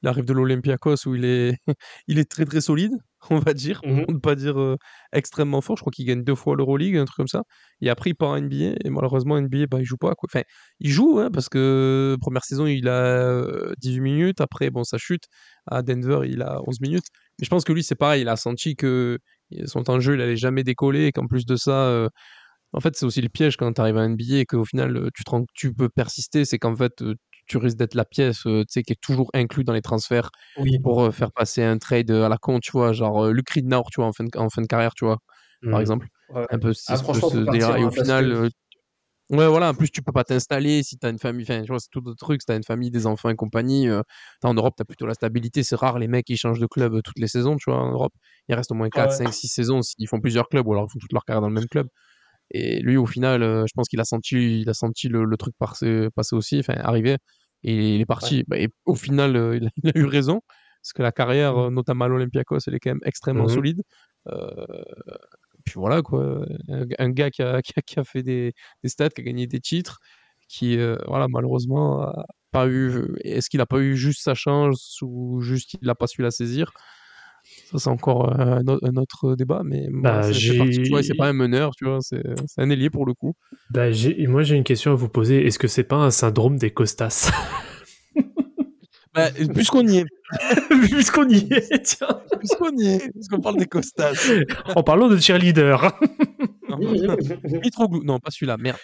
[0.02, 1.56] il arrive de l'Olympiakos où il est,
[2.08, 2.94] il est très très solide,
[3.30, 4.06] on va dire, Mhm.
[4.06, 4.76] pour ne pas dire euh,
[5.14, 5.78] extrêmement fort.
[5.78, 7.44] Je crois qu'il gagne deux fois l'Euroleague, un truc comme ça.
[7.82, 8.76] Et après, il part en NBA.
[8.86, 10.16] Et malheureusement, NBA, bah, il joue pas.
[10.16, 10.28] Quoi.
[10.34, 10.44] Enfin,
[10.80, 14.42] il joue, hein, parce que première saison, il a euh, 18 minutes.
[14.42, 15.26] Après, bon, ça chute.
[15.68, 17.06] À Denver, il a 11 minutes.
[17.40, 18.22] Mais je pense que lui, c'est pareil.
[18.24, 19.20] Il a senti que
[19.66, 21.06] son temps de jeu, il allait jamais décoller.
[21.08, 22.10] Et qu'en plus de ça, euh,
[22.74, 25.10] En fait, c'est aussi le piège quand tu arrives à NBA et qu'au final, euh,
[25.16, 26.46] tu, te rends- tu peux persister.
[26.46, 27.16] C'est qu'en fait, euh,
[27.48, 30.78] tu risques d'être la pièce euh, qui est toujours inclus dans les transferts Oui.
[30.80, 32.94] pour euh, faire passer un trade à la con, tu vois.
[32.94, 35.18] Genre euh, Luc Ridnour, tu vois, en fin de, en fin de carrière, tu vois,
[35.72, 35.82] par Mhm.
[35.82, 36.08] exemple.
[36.30, 36.46] Ouais.
[36.52, 37.76] Un peu, Ah, franchement, ce délire.
[37.78, 38.50] Et au final,
[39.32, 41.44] ouais, voilà, en plus, tu peux pas t'installer si tu as une famille.
[41.44, 42.42] Enfin, tu vois, c'est tout d'autres trucs.
[42.42, 43.88] Si tu as une famille, des enfants et compagnie.
[44.44, 45.64] en Europe, tu as plutôt la stabilité.
[45.64, 48.14] C'est rare les mecs qui changent de club toutes les saisons, tu vois, en Europe.
[48.48, 49.18] Il reste au moins 4, Ouais.
[49.18, 51.48] 5, 6 saisons s'ils font plusieurs clubs ou alors ils font toute leur carrière dans
[51.50, 51.88] le même club.
[52.52, 55.38] Et lui, au final, euh, je pense qu'il a senti, il a senti le, le
[55.38, 57.18] truc passer, passer aussi, enfin, arriver.
[57.64, 58.44] Et il est parti.
[58.48, 60.42] Bah, et au final, euh, il, a, il a eu raison.
[60.82, 63.50] Parce que la carrière, euh, notamment à l'Olympiakos, elle est quand même extrêmement Mhm.
[63.50, 63.82] solide.
[65.66, 66.46] Puis voilà, quoi.
[66.70, 69.24] Un, un gars qui a, qui a, qui a fait des, des stats, qui a
[69.24, 70.00] gagné des titres,
[70.48, 73.16] qui, voilà, malheureusement, a pas eu.
[73.24, 76.32] Est-ce qu'il a pas eu juste sa chance ou juste il n'a pas su la
[76.32, 76.72] saisir?
[77.72, 81.72] Ça, c'est encore euh, un, autre, un autre débat, mais Bah, c'est- pas un meneur,
[81.76, 82.22] tu vois, c'est
[82.58, 83.34] un ailier pour le coup.
[83.70, 85.46] Bah, j'ai- moi, j'ai une question à vous poser.
[85.46, 87.32] Est-ce que c'est pas un syndrome des Costas?
[89.16, 90.06] Bah, puisqu'on y est,
[90.70, 92.22] Puisqu'on y est, tiens.
[92.38, 94.14] puisqu'on y est, puisqu'on parle des Costas.
[94.76, 95.92] En parlant de cheerleader.
[97.64, 98.78] Mitroglou, non, pas celui-là, merde.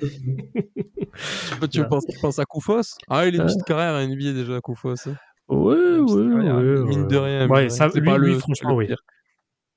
[0.00, 1.88] tu peux- tu Non.
[1.88, 2.82] penses, tu penses à Koufos?
[3.08, 4.94] Ah, il a une petite carrière à NBA déjà, Koufos.
[5.52, 6.84] Ouais, ouais, ouais.
[6.84, 7.48] Mine de rien.
[7.48, 8.94] Ouais, ça, lui, pas lui, le- franchement, le oui.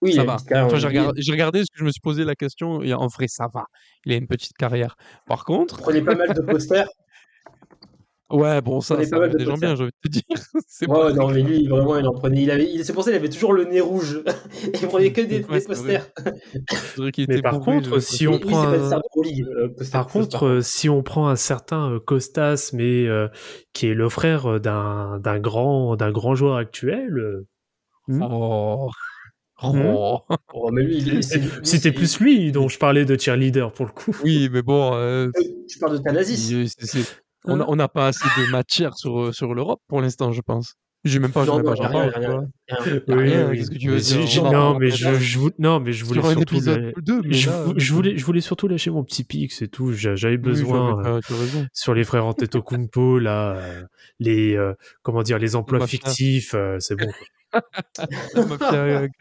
[0.01, 0.37] Oui, ça va.
[0.77, 3.27] j'ai regardé, j'ai regardé parce que je me suis posé la question et en vrai,
[3.27, 3.65] ça va.
[4.05, 4.95] Il a une petite carrière.
[5.25, 6.87] Par contre, Prenez pas mal de posters.
[8.29, 10.13] Ouais, bon, ça, ça pas mal va de des gens bien, j'ai envie de te
[10.13, 10.23] dire.
[10.67, 12.41] C'est Ouais, non, mais lui, vraiment, il en prenait.
[12.43, 14.21] Il avait, il- c'est pour ça qu'il avait toujours le nez rouge.
[14.73, 15.75] il prenait que des, Ouais, des c'est vrai.
[15.75, 16.07] posters.
[17.27, 18.89] Mais par contre, je- si on prend
[19.91, 23.27] Par contre, euh, si on prend un certain euh, Costas, mais euh,
[23.73, 27.43] qui est le frère d'un d'un grand d'un grand joueur actuel,
[28.07, 28.21] hmm?
[28.21, 28.89] Oh.
[29.61, 29.81] Hmm?
[29.85, 30.19] Oh.
[30.53, 31.23] Oh, mais lui,
[31.63, 34.15] c'était plus lui dont je parlais de cheerleader pour le coup.
[34.23, 35.31] Oui, mais bon, Euh,
[35.67, 36.53] Tu parles de Thanasis.
[37.47, 40.75] On n'a on n'a pas assez de matière sur, sur l'Europe pour l'instant, je pense.
[41.03, 43.77] J'ai même pas, j'ai Non, même non, pas, a rien, a a rien, qu'est-ce que
[43.77, 45.19] tu veux Mais dire Non, mais je, là.
[45.19, 46.55] je vou- non, mais je voulais Sur surtout.
[46.55, 49.23] épisode la- 2, mais je, là, vou- je voulais, je voulais surtout lâcher mon petit
[49.23, 49.93] pic, c'est tout.
[49.93, 51.21] J'a- J'avais oui, besoin euh,
[51.73, 53.83] sur les frères Antetokounmpo là, euh,
[54.19, 57.11] les euh, comment dire, les emplois fictifs, euh, c'est bon.
[58.73, 59.07] euh.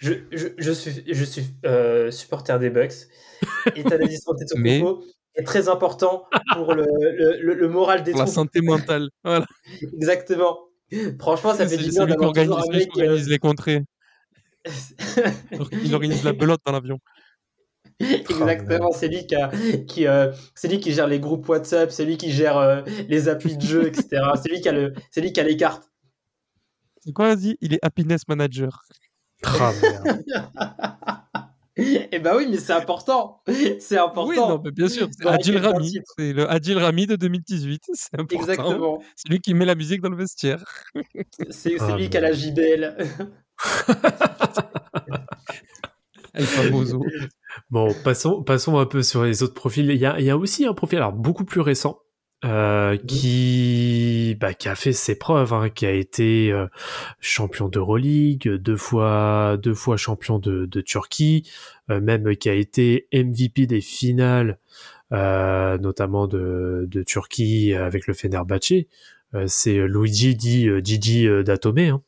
[0.00, 2.92] Je, je, je suis, je suis euh, supporter des Bucks.
[3.76, 5.04] Et Antetokounmpo
[5.36, 9.08] est très important pour le, le, le- le moral des Pour la santé mentale.
[9.24, 9.46] Voilà.
[9.94, 10.58] Exactement.
[11.20, 12.90] Franchement, ça fait C'est du bien lui qui d'avoir toujours un mec.
[12.92, 13.82] qui organise les contrées.
[15.84, 16.98] Il organise la belote dans l'avion.
[18.00, 19.50] Exactement, c'est lui qui, a-
[19.88, 23.28] qui, euh, c'est lui qui gère les groupes WhatsApp, c'est lui qui gère euh, les
[23.28, 24.08] applis de jeu, etc.
[24.42, 25.90] C'est lui qui a le, c'est lui qui a les cartes.
[27.02, 27.56] C'est quoi, vas-y?
[27.62, 28.82] Il est happiness manager.
[29.44, 30.24] Merde.
[32.12, 33.42] Et bah oui, mais c'est important.
[33.80, 34.28] C'est important.
[34.28, 35.08] Oui, non, mais bien sûr.
[35.12, 35.98] C'est Adil Rami.
[36.16, 37.82] C'est le Adil Rami de 2018.
[37.92, 38.36] C'est important.
[38.36, 39.02] Exactement.
[39.14, 40.64] C'est lui qui met la musique dans le vestiaire.
[41.50, 42.96] C'est c'est Ah, lui qui a la JBL.
[46.34, 47.02] El famoso.
[47.70, 49.90] Bon, passons, passons un peu sur les autres profils.
[49.90, 51.98] Il y a, il y a aussi un profil, alors beaucoup plus récent,
[52.44, 56.66] euh, qui, bah, qui a fait ses preuves, hein, qui a été euh,
[57.18, 61.50] champion d'Euroleague, deux fois, deux fois champion de, de Turquie,
[61.90, 64.58] euh, même qui a été MVP des finales,
[65.12, 68.86] euh, notamment de, de Turquie avec le Fenerbahçe.
[69.34, 72.02] Euh, C'est Luigi euh, Gigi Datome, hein,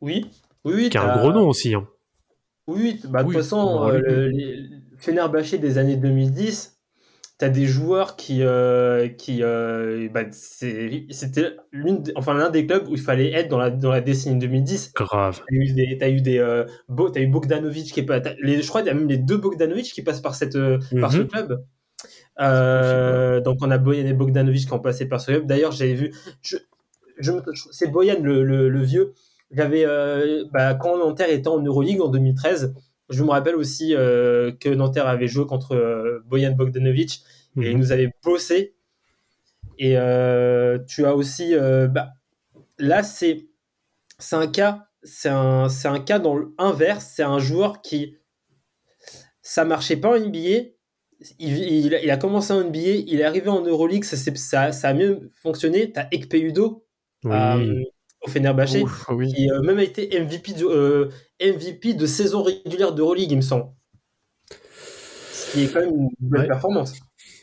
[0.00, 0.26] Oui.
[0.64, 0.90] Oui, oui.
[0.90, 1.74] qui a un gros nom aussi.
[1.74, 1.86] Hein.
[2.66, 6.79] Oui, bah, de toute façon, lui, le, les des années 2010,
[7.40, 8.42] tu as des joueurs qui.
[8.42, 13.32] euh, qui euh, bah, c'est- C'était l'une des- enfin, l'un des clubs où il fallait
[13.32, 14.92] être dans la, dans la décennie 2010.
[14.94, 15.40] Grave.
[15.48, 18.20] Tu as eu des, t'as eu, des, euh, Bo- t'as eu Bogdanovic qui est pas.
[18.42, 20.78] Les, je crois qu'il y a même les deux Bogdanovic qui passent par, cette, euh,
[21.00, 21.28] par ce Mhm.
[21.28, 21.64] club.
[22.40, 25.46] Euh, donc on a Boyan et Bogdanovic qui ont passé par ce club.
[25.46, 26.14] D'ailleurs, j'avais vu.
[26.42, 26.56] Je,
[27.18, 27.32] je,
[27.72, 29.12] c'est Boyan le, le, le vieux.
[29.50, 29.84] J'avais
[30.52, 32.74] bah, quand Nanterre était en Euroleague en 2013.
[33.10, 37.22] Je me rappelle aussi euh, que Nanterre avait joué contre euh, Boyan Bogdanovic
[37.60, 37.78] et il Mhm.
[37.78, 38.74] nous avait bossé.
[39.78, 42.10] Et euh, tu as aussi, euh, bah,
[42.78, 43.48] là c'est
[44.32, 47.12] un cas, c'est un cas dans l'inverse.
[47.16, 48.16] C'est un joueur qui
[49.42, 50.72] ça marchait pas en NBA.
[51.38, 54.88] Il, il, il a commencé en NBA, il est arrivé en Euroleague, ça, ça, ça
[54.88, 55.92] a mieux fonctionné.
[55.92, 56.86] T'as Ekpe Udo
[57.24, 57.32] Oui.
[57.32, 57.82] euh,
[58.22, 59.32] au Fenerbahçe Ouf, oui.
[59.32, 61.08] qui euh, même a été MVP de, euh,
[61.40, 63.66] MVP de saison régulière d'Euroleague, il me semble.
[65.32, 66.46] Ce qui est quand même une belle Ouais.
[66.46, 66.94] performance.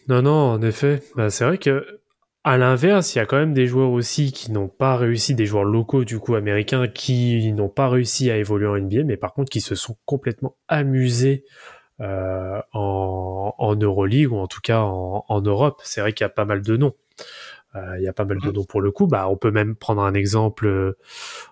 [0.08, 1.02] Non, non, en effet.
[1.16, 1.86] Bah, c'est vrai que
[2.44, 5.46] À l'inverse, il y a quand même des joueurs aussi qui n'ont pas réussi, des
[5.46, 9.34] joueurs locaux du coup américains qui n'ont pas réussi à évoluer en NBA, mais par
[9.34, 11.44] contre qui se sont complètement amusés
[12.00, 15.82] euh, en, en Euroleague ou en tout cas en, en Europe.
[15.84, 16.94] C'est vrai qu'il y a pas mal de noms.
[17.78, 19.08] Euh, il y a pas mal de noms pour le coup.
[19.08, 20.66] Bah, on peut même prendre un exemple.
[20.68, 20.98] euh,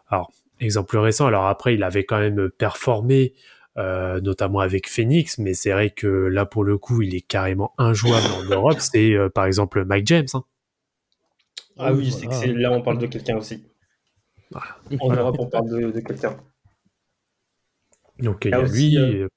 [0.10, 1.28] alors, exemple récent.
[1.28, 3.34] Alors après, il avait quand même performé,
[3.78, 7.74] euh, notamment avec Phoenix, mais c'est vrai que là pour le coup, il est carrément
[7.78, 8.78] injouable en Europe.
[8.80, 10.28] C'est euh, par exemple Mike James.
[10.34, 10.44] hein.
[11.78, 12.40] Ah oui, c'est que Voilà.
[12.48, 13.66] c'est- là on parle de quelqu'un aussi.
[14.52, 14.78] Voilà.
[15.02, 16.38] En Europe, on parle de, de quelqu'un.
[18.20, 19.22] Donc il y a aussi, lui.
[19.24, 19.28] euh,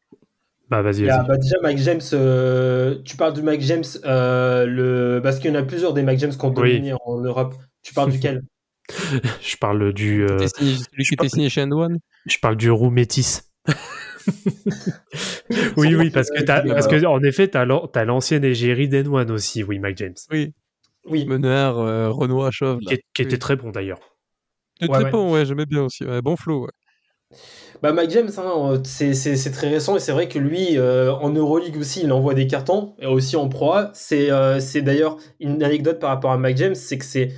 [0.71, 5.21] Bah vas-y, bah, déjà, Mike James, euh, tu parles de Mike James, euh, le...
[5.23, 6.75] parce qu'il y en a plusieurs des Mike James qui ont Oui.
[6.75, 7.55] dominé en Europe.
[7.83, 8.43] Tu parles duquel?
[9.43, 10.25] Je parle du.
[10.25, 13.51] euh, Celui qui était signé chez N1 Je parle du roux métis.
[15.77, 19.63] oui, oui, parce que, t'as- parce que en effet, t'as t'as l'ancienne égérie d'N1 aussi,
[19.63, 20.53] oui, Mike James, Oui.
[21.07, 21.25] Oui.
[21.25, 22.81] Meneur, euh, Renoir, Chauve.
[22.81, 24.01] qui, qui était très bon d'ailleurs.
[24.83, 25.11] Ouais, ouais.
[25.11, 26.05] bon, ouais, j'aimais bien aussi.
[26.05, 27.37] Ouais, bon flow, ouais.
[27.83, 31.31] Bah, Mike James, hein, euh, c'est- très récent et c'est vrai que lui, euh, en
[31.31, 33.91] Euroleague aussi, il envoie des cartons et aussi en Pro A.
[33.95, 37.33] C'est euh, d'ailleurs une anecdote par rapport à Mike James, c'est que c'est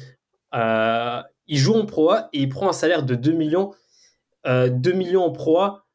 [0.54, 3.72] euh, il joue en Pro A et il prend un salaire de 2 millions,
[4.46, 5.86] euh, 2 millions en Pro A.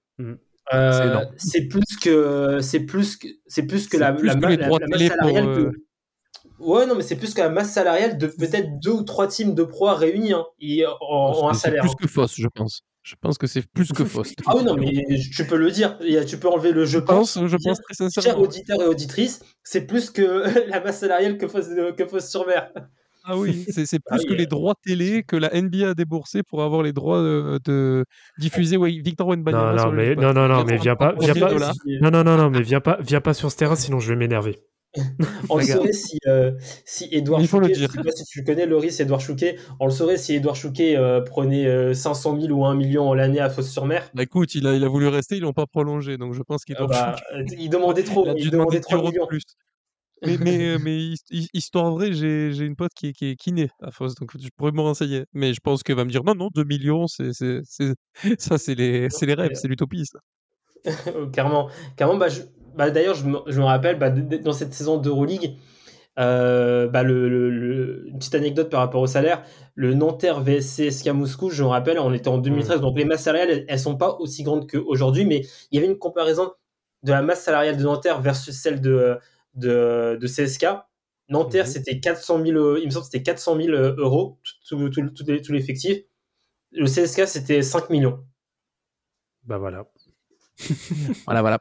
[0.74, 4.50] Euh, C'est plus que c'est plus que c'est plus que la, plus la, que ma-
[4.50, 5.72] les la- droits la télé masse salariale de
[6.60, 9.54] Ouais, non, mais c'est plus que la masse salariale de peut-être deux ou trois teams
[9.54, 11.82] de Pro A réunis hein, et en, en un c'est salaire.
[11.82, 11.96] plus hein.
[12.00, 12.82] que fausse, je pense.
[13.06, 14.34] Je pense que c'est plus que fausse.
[14.48, 14.92] Ah oui, non, mais
[15.32, 15.98] tu peux le dire.
[16.28, 17.48] Tu peux enlever le je Je pense, pense.
[17.48, 18.42] je pense très Chers sincèrement.
[18.44, 20.24] auditeurs et auditrices, c'est plus que
[20.70, 21.46] la masse salariale que
[21.92, 22.72] que Fosse sur mer.
[23.24, 24.48] Ah oui, c'est Ah plus oui, que les euh.
[24.48, 28.06] droits télé que la NBA a déboursé pour avoir les droits de, de
[28.40, 31.48] diffuser ouais, Victor Wembanyama Non, non, mais, non, non, non, mais viens pas, viens pas,
[31.50, 34.00] de dollars non, non, non, non, mais viens pas, viens pas sur ce terrain, sinon
[34.00, 34.60] je vais m'énerver.
[35.50, 36.52] On le saurait si, euh,
[36.86, 37.90] si Edouard Il faut le Chouquet, dire.
[37.92, 40.96] je sais pas si tu connais Loris Edouard Chouquet, on le saurait si Edouard Chouquet
[40.98, 44.10] euh, prenait euh, 500 000 ou 1 million l'année à Fosse sur mer.
[44.14, 46.64] Bah écoute, il a, il a voulu rester, ils l'ont pas prolongé, donc je pense
[46.66, 49.28] qu'il Euh, doit bah, euh, il demandait trop, il demandait 10 3 euros de millions.
[49.28, 49.42] plus.
[50.26, 53.26] Mais, mais, euh, mais his- his- histoire vraie, j'ai j'ai une pote qui est, qui
[53.28, 55.26] est kiné à Foss, donc je pourrais me renseigner.
[55.34, 57.94] Mais je pense qu'elle va me dire non, non, 2 millions, c'est c'est- c'est-
[58.40, 60.20] ça, c'est les, c'est les rêves, c'est l'utopie, ça.
[61.08, 61.70] Euh, Carrément.
[61.98, 62.42] Carrément bah, je-
[62.76, 65.58] bah, D'ailleurs, je me, je me rappelle, bah, dans cette saison d'Euroleague,
[66.20, 69.44] euh, bah, le, le- le- une petite anecdote par rapport au salaire,
[69.76, 73.50] le Nanterre VSC Moscou, je me rappelle, on était en 2013, donc les masses salariales,
[73.52, 76.54] elles, elles sont pas aussi grandes qu'aujourd'hui, mais il y avait une comparaison
[77.04, 79.18] de la masse salariale de Nanterre versus celle de,
[79.56, 80.66] de, de CSK.
[81.30, 81.72] Nanterre, Mhm.
[81.72, 85.24] c'était 400 000, euh, il me semble que c'était 400 000 euros, tout, tout, tout,
[85.24, 85.98] tout l'effectif.
[86.72, 88.24] Le CSK, c'était 5 millions.
[89.44, 89.86] Bah voilà,
[91.26, 91.60] Voilà, voilà.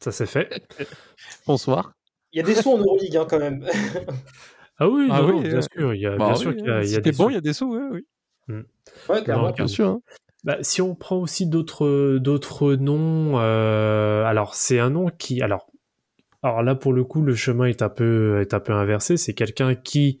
[0.00, 0.62] Ça c'est fait.
[1.46, 1.92] Bonsoir.
[2.32, 3.66] Il y a des sous en Euroleague, hein, quand même.
[4.82, 6.38] Ah oui, Ah non, oui, non, bien euh, sûr, il y a, Bah bien oui,
[6.40, 7.30] sûr qu'il y a, il y si a t'es des bon, sous.
[7.30, 8.06] il y a des sous, ouais, oui.
[9.10, 9.48] Ouais, clairement.
[9.48, 9.88] Non, Bien sûr.
[9.88, 10.00] hein.
[10.42, 15.66] Bah, si on prend aussi d'autres d'autres noms, euh, alors c'est un nom qui, alors,
[16.42, 19.18] alors là pour le coup le chemin est un peu est un peu inversé.
[19.18, 20.18] C'est quelqu'un qui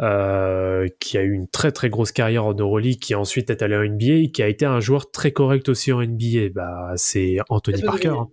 [0.00, 3.76] euh, qui a eu une très très grosse carrière en Euroleague, qui ensuite est allé
[3.76, 6.48] en NBA, et qui a été un joueur très correct aussi en NBA.
[6.54, 8.08] Bah c'est Anthony Parker.
[8.08, 8.28] hein.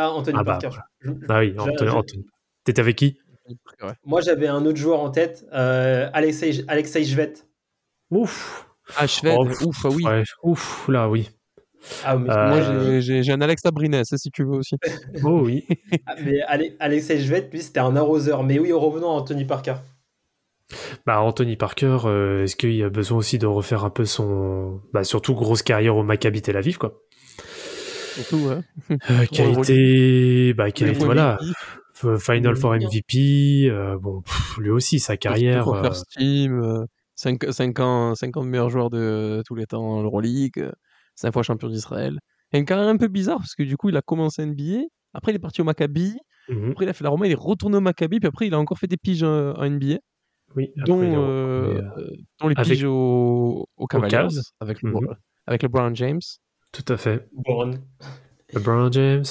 [0.00, 0.76] Ah, Anthony Ah bah, Parker.
[1.00, 2.24] Je- je- Ah oui, Anthony.
[2.64, 3.18] T'étais avec qui
[3.82, 3.92] Ouais.
[4.04, 7.32] Moi, j'avais un autre joueur en tête, euh, Alexei, Alexei Jvet.
[8.10, 8.68] Ouf.
[8.96, 10.04] Ah, Oh, ouf, ah oui.
[10.04, 11.30] Ouais, ouf, là oui.
[12.04, 14.76] Ah, mais, Euh, Moi, j'ai- un Alex Abrines, si tu veux aussi.
[15.32, 15.66] Oh oui.
[16.06, 18.44] ah, mais Ale- Alexei Jvet, lui, c'était un arroseur.
[18.44, 19.74] Mais oui, revenons à Anthony Parker.
[21.06, 24.82] Bah Anthony Parker, euh, est-ce qu'il y a besoin aussi de refaire un peu son,
[24.92, 27.00] bah surtout grosse carrière au Maccabi Tel Aviv quoi,
[28.22, 28.60] Surtout, ouais.
[29.10, 29.22] Euh,
[29.62, 31.38] été, bah fois voilà,
[32.18, 32.88] Final Four Bien.
[32.88, 35.68] MVP, euh, bon pff, lui aussi sa carrière.
[35.68, 36.84] euh, First Team,
[37.16, 40.70] 5 ans, 50 meilleurs joueurs de tous les temps en Euroleague,
[41.16, 42.18] 5 fois champion d'Israël.
[42.52, 45.32] Et une carrière un peu bizarre parce que du coup, il a commencé NBA, après
[45.32, 46.16] il est parti au Maccabi,
[46.48, 48.54] mhm, après il a fait la Roma, il est retourné au Maccabi, puis après il
[48.54, 49.98] a encore fait des piges euh, en NBA,
[50.56, 50.70] oui.
[50.76, 54.28] après, dont, il a- euh, euh, dont les avec- piges au, au Cavaliers,
[54.60, 54.92] avec, le,
[55.46, 56.20] avec LeBron James.
[56.72, 57.28] Tout à fait.
[57.32, 57.70] Bon,
[58.52, 59.24] LeBron James.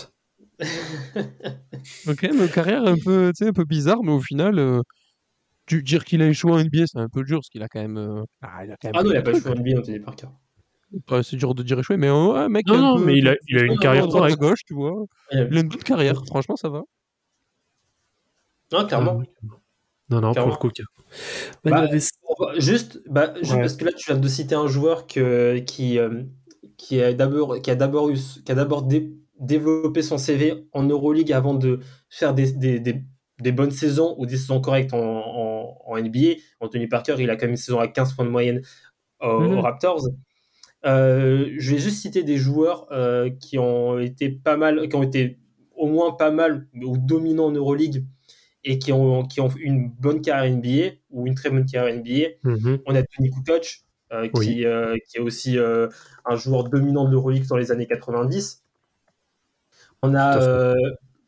[2.07, 4.81] Ok, mais une carrière un peu, tu sais, un peu bizarre, mais au final, euh,
[5.65, 7.81] tu dire qu'il a échoué en NBA, c'est un peu dur, parce qu'il a quand
[7.81, 7.97] même.
[7.97, 9.79] euh, ah, il a quand même ah non, il a des pas joué en NBA,
[9.79, 10.27] Anthony Parker.
[11.11, 13.35] Ouais, c'est dur de dire échoué, mais euh, mec Non non, peu- mais il a,
[13.49, 14.39] il a une Non, carrière non, à droite, à correcte.
[14.41, 14.93] gauche, tu vois.
[15.31, 16.83] Il a- Il a une bonne carrière, franchement, ça va.
[18.71, 19.21] Non, clairement.
[20.09, 20.55] Non non, Clairement.
[20.55, 20.83] pour le coup.
[21.65, 21.87] Bah,
[22.39, 23.59] Bah, Juste, bah, juste Ouais.
[23.61, 26.23] parce que là, tu viens de citer un joueur que, qui, euh,
[26.77, 30.83] qui a d'abord qui a d'abord eu- qui a d'abord dé- développé son CV en
[30.83, 33.03] Euroleague avant de faire des, des, des,
[33.41, 36.41] des bonnes saisons ou des saisons correctes en, en, en NBA.
[36.59, 38.61] Anthony Parker, il a quand même une saison à 15 points de moyenne
[39.21, 39.57] aux, Mhm.
[39.57, 40.07] aux Raptors.
[40.85, 45.03] Euh, je vais juste citer des joueurs euh, qui ont été pas mal, qui ont
[45.03, 45.39] été
[45.75, 48.05] au moins pas mal ou dominants en Euroleague
[48.63, 52.29] et qui ont, qui ont une bonne carrière NBA ou une très bonne carrière NBA.
[52.43, 52.79] Mhm.
[52.85, 53.81] On a Tony Kukoc,
[54.13, 54.45] euh, Oui.
[54.45, 55.87] qui, euh, qui est aussi euh,
[56.25, 58.63] un joueur dominant de l'Euroleague dans les années 90.
[60.03, 60.75] On a euh,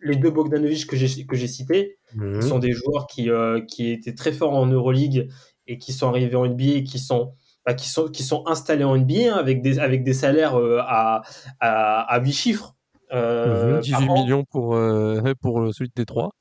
[0.01, 2.39] les deux Bogdanovic que j'ai que j'ai cités, Mhm.
[2.39, 5.29] qui sont des joueurs qui, euh, qui étaient très forts en Euroleague
[5.67, 7.33] et qui sont arrivés en NBA et qui sont,
[7.65, 10.79] bah, qui sont, qui sont installés en NBA hein, avec, des, avec des salaires euh,
[10.81, 11.21] à,
[11.59, 12.75] à, à 8 chiffres.
[13.11, 13.81] euh, Mhm.
[13.81, 14.23] 18 par an.
[14.23, 16.31] millions pour, euh, pour celui de Détroit.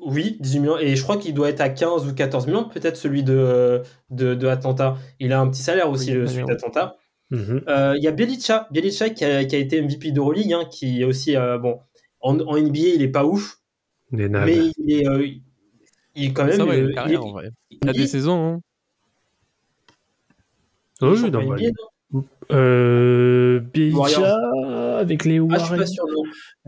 [0.00, 0.78] Oui, 18 millions.
[0.78, 4.34] Et je crois qu'il doit être à 15 ou 14 millions, peut-être celui de, de,
[4.34, 4.96] de Atlanta.
[5.18, 6.96] Il a un petit salaire aussi, Oui, le- il a celui d'Atlanta.
[7.30, 7.62] Mhm.
[7.68, 11.02] Euh, Il y a Bielica, Bielica qui a, qui a été MVP d'Euroleague, hein, qui
[11.02, 11.80] est aussi, euh, bon,
[12.20, 13.58] en, en NBA, il est pas ouf,
[14.12, 14.46] Des naves.
[14.46, 15.26] mais il est, euh,
[16.14, 16.56] il est quand même.
[16.56, 17.50] Ça va, il a euh, une carrière il est- en vrai.
[17.70, 18.54] Il a il- des saisons.
[18.54, 18.60] hein.
[21.00, 21.88] il est Oui, champion non, NBA, non?
[22.50, 23.60] Euh,
[23.92, 24.96] Warriors.
[24.98, 25.78] avec les Ah, je suis Warriors.
[25.78, 26.22] pas sûr, non.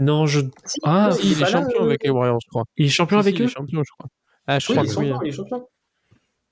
[0.05, 0.41] non, je.
[0.85, 2.65] Ah, il est là, champion euh, avec les Warriors, je crois.
[2.77, 4.09] Il est champion Si, si, avec il est eux champion, je crois.
[4.47, 5.13] Ah, je Oui, crois il est que oui.
[5.25, 5.67] il est champion.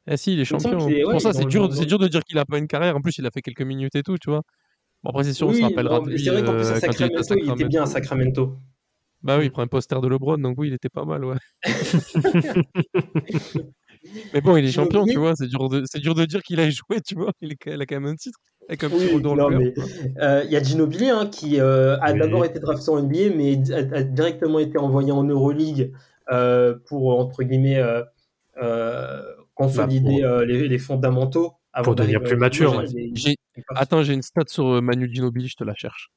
[0.07, 0.81] Ah si, il est champion.
[0.81, 2.97] C'est ouais, pour ça, c'est dur, c'est dur de dire qu'il a pas une carrière.
[2.97, 4.41] En plus, il a fait quelques minutes et tout, tu vois.
[5.03, 6.55] Bon, après, c'est sûr, on se Oui, rappellera non, de mais lui c'est vrai qu'en
[6.55, 6.79] plus euh, à
[7.37, 8.57] il était il bien à Sacramento.
[9.23, 11.37] Bah oui, il prend un poster de LeBron, donc oui, il était pas mal, ouais.
[14.33, 15.35] Mais bon, il est champion, tu vois.
[15.37, 17.33] C'est dur de, c'est dur de dire qu'il a joué, tu vois.
[17.41, 19.75] Il a quand même un titre avec un petit Oui, non, mais
[20.21, 22.19] euh, il y a Ginobili hein, qui euh, a Oui.
[22.19, 25.93] d'abord été drafté en NBA, mais a, a directement été envoyé en Euroleague
[26.31, 28.03] euh, pour entre guillemets euh,
[28.63, 29.23] euh,
[29.55, 33.35] consolider Bah, pour- euh, les, les fondamentaux avant pour devenir plus en- mature, ouais.
[33.75, 36.11] Attends, j'ai une stat sur Manu Ginobili, je te la cherche.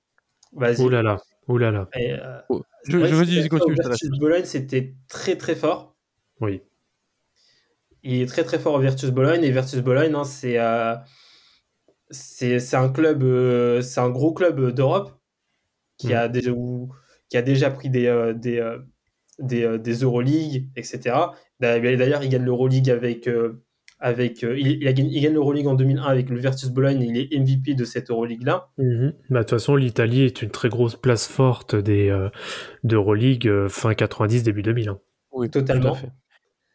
[0.54, 0.82] Vas-y.
[0.82, 1.88] Ouh là là, ouh là là.
[1.96, 3.76] Et, euh, Oh, Je, veux dire, continue.
[4.20, 5.96] Bologne, c'était très très fort.
[6.42, 6.62] Oui.
[8.04, 10.96] Il est très très fort au Virtus Bologne et Virtus Bologne, hein, c'est euh,
[12.12, 15.12] c'est c'est un club, euh, c'est un gros club d'Europe
[15.97, 16.13] qui Mm.
[16.13, 16.52] a déjà
[17.30, 18.78] qui a déjà pris des euh, des euh,
[19.39, 21.15] des, euh, des Euroleague, etc.
[21.60, 23.63] D'ailleurs, il gagne l'Euroleague avec euh,
[24.00, 27.02] avec euh, il, il, a il gagne l'Euroleague en 2001 avec le Virtus Bologne.
[27.02, 28.69] Il est MVP de cette Euroleague là.
[28.78, 29.13] Mhm.
[29.30, 32.30] Bah, de toute façon, l'Italie est une très grosse place forte des euh,
[32.84, 34.89] d'Euroleague euh, fin 90, début 2000.
[34.89, 35.00] hein.
[35.32, 35.91] Oui, Totalement.
[35.91, 36.12] Tout à fait.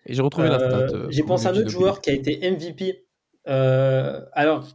[0.06, 0.78] Et j'ai retrouvé la stat.
[0.78, 3.04] Euh, euh, J'ai pensé à un autre joueur qui a été MVP.
[3.48, 4.66] Euh, alors,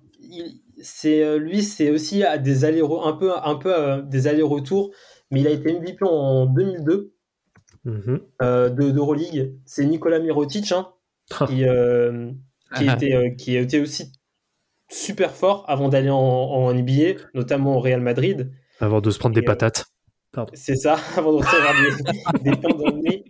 [0.82, 4.92] c'est euh, lui, c'est aussi à des allers un peu, un peu euh, des allers-retours,
[5.32, 7.14] mais il a été MVP en 2002
[7.84, 8.22] Mhm.
[8.44, 9.56] euh, de d'Euroleague.
[9.66, 10.90] C'est Nicolas Mirotic hein,
[11.40, 11.48] Ah.
[11.48, 12.30] qui, euh,
[12.78, 12.94] qui, Ah.
[12.96, 14.12] était, euh, qui était aussi
[14.90, 18.52] super fort avant d'aller en, en NBA, notamment au Real Madrid.
[18.80, 19.86] Avant de se prendre des Et, patates.
[20.54, 21.74] C'est ça, avant de recevoir
[22.44, 23.24] des, des pains dans le nez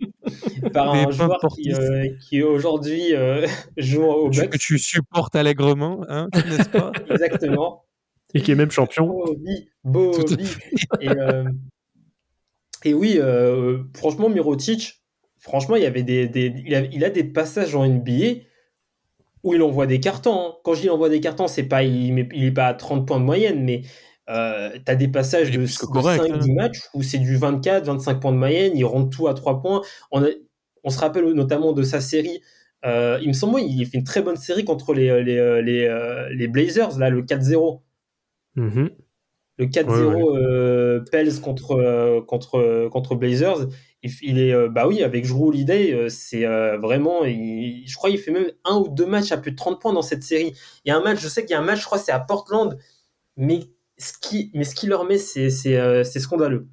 [0.72, 4.50] par un joueur qui, euh, qui aujourd'hui euh, joue au Bucks.
[4.50, 7.84] que tu supportes allègrement, hein, n'est-ce pas Exactement.
[8.34, 9.06] Et qui est même champion.
[9.06, 10.48] Bobby, Bobby.
[11.00, 11.44] Et, euh,
[12.84, 15.02] et oui, euh, franchement, Mirotic,
[15.38, 18.40] franchement, il, y avait des, des- il, a, il a des passages en NBA
[19.44, 20.38] où il envoie des cartons.
[20.40, 20.54] hein.
[20.64, 23.06] Quand je dis envoie des cartons, c'est pas, il n'est il est pas à 30
[23.06, 23.82] points de moyenne, mais
[24.30, 26.54] euh, tu as des passages Il de, plus que correct, 5-10 hein.
[26.54, 29.82] matchs où c'est du 24, 25 points de moyenne, il rentre tout à 3 points.
[30.12, 30.28] On, a-
[30.84, 32.40] on se rappelle notamment de sa série.
[32.84, 36.28] euh, il me semble, il fait une très bonne série contre les, les, les, euh,
[36.30, 37.82] les Blazers, là, le 4-0
[38.56, 38.90] Mhm.
[39.58, 43.68] le 4-0 Ouais, euh, Pels contre, euh, contre, contre Blazers,
[44.02, 48.10] il, est, euh, bah oui, avec Drew Holiday, euh, c'est euh, vraiment, il- je crois
[48.10, 50.52] qu'il fait même un ou deux matchs à plus de 30 points dans cette série.
[50.84, 52.10] Il y a un match, je sais qu'il y a un match, je crois, c'est
[52.12, 52.76] à Portland,
[53.36, 53.60] mais
[53.98, 56.66] ce qui, mais ce qui leur met, c'est, euh, scandaleux.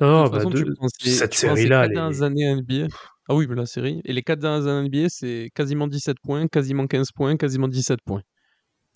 [0.00, 0.74] Non, de toute bah, façon, de-
[1.08, 2.88] cette série-là, quatre elle est- dernières années NBA.
[3.28, 4.00] Ah oui, mais la série.
[4.04, 8.00] Et les 4 dernières années NBA, c'est quasiment 17 points, quasiment 15 points, quasiment 17
[8.04, 8.22] points.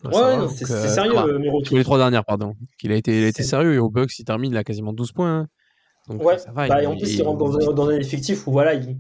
[0.04, 1.24] Ouais, c'est, euh, c'est sérieux, va.
[1.24, 1.38] euh,
[1.72, 2.54] les 3 dernières, pardon.
[2.82, 4.92] Il a été, il a été sérieux et au Bucks, il termine, il a quasiment
[4.92, 5.40] 12 points.
[5.40, 5.46] hein.
[6.08, 6.68] Donc Ouais, ça va.
[6.68, 8.74] bah, il- et en plus, il il- rentre dans un, dans un effectif où voilà,
[8.74, 8.96] il,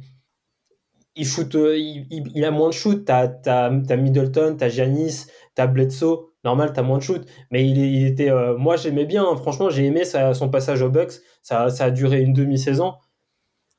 [1.14, 3.04] il, shoot, euh, il, il- a moins de shoot.
[3.04, 6.24] T'as, Middleton, t'as Giannis, t'as Bledsoe.
[6.44, 7.26] Normal, t'as moins de shoot.
[7.50, 8.30] Mais il, était.
[8.30, 9.24] euh, moi, j'aimais bien.
[9.24, 9.36] hein.
[9.36, 11.12] franchement, j'ai aimé sa- son passage aux Bucks.
[11.42, 12.94] Ça, ça a duré une demi-saison.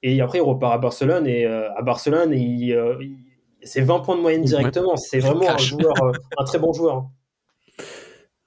[0.03, 1.27] Et après, il repart à Barcelone.
[1.27, 3.17] Et euh, à Barcelone, il, euh, il-
[3.63, 4.47] c'est 20 points de moyenne Ouais.
[4.47, 4.95] directement.
[4.95, 7.09] C'est vraiment un joueur, euh, un très bon joueur.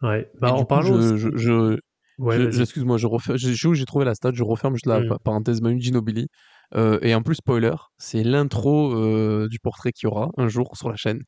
[0.02, 0.31] Ouais.
[0.40, 0.87] Bah, en parlant.
[0.88, 1.79] je, aussi- je, je,
[2.18, 2.52] Ouais, je- vas-y.
[2.52, 5.08] je- excuse-moi, je refais, j'ai trouvé la stat, je referme juste la Mm.
[5.08, 6.27] pa- parenthèse Manu Ginobili.
[6.74, 10.70] Euh, et en plus, spoiler, c'est l'intro euh, du portrait qu'il y aura un jour
[10.77, 11.20] sur la chaîne.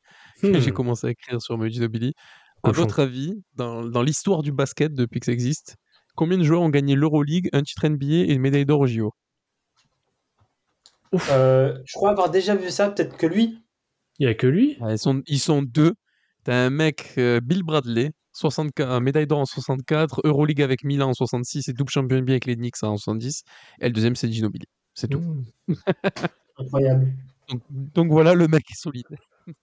[0.43, 0.61] Hmm.
[0.61, 2.13] J'ai commencé à écrire sur Manu Ginobili.
[2.63, 5.77] À votre avis, dans, dans l'histoire du basket depuis que ça existe,
[6.17, 9.13] combien de joueurs ont gagné l'Euroleague, un titre NBA et une médaille d'or au JO
[11.31, 13.59] Euh, je crois avoir déjà vu ça, peut-être que lui.
[14.19, 14.77] Il y a que lui?
[14.81, 15.95] Ah, Ils sont, ils sont deux.
[16.45, 21.11] T'as un mec, euh, Bill Bradley, 64, euh, médaille d'or en 64, Euroleague avec Milan
[21.11, 23.45] en 66 et double champion NBA avec les Knicks en 70.
[23.81, 24.67] Et le deuxième, c'est Ginobili.
[24.95, 25.21] C'est tout.
[25.21, 25.75] Mmh.
[26.59, 27.13] Incroyable.
[27.49, 29.07] Donc, donc voilà, le mec est solide.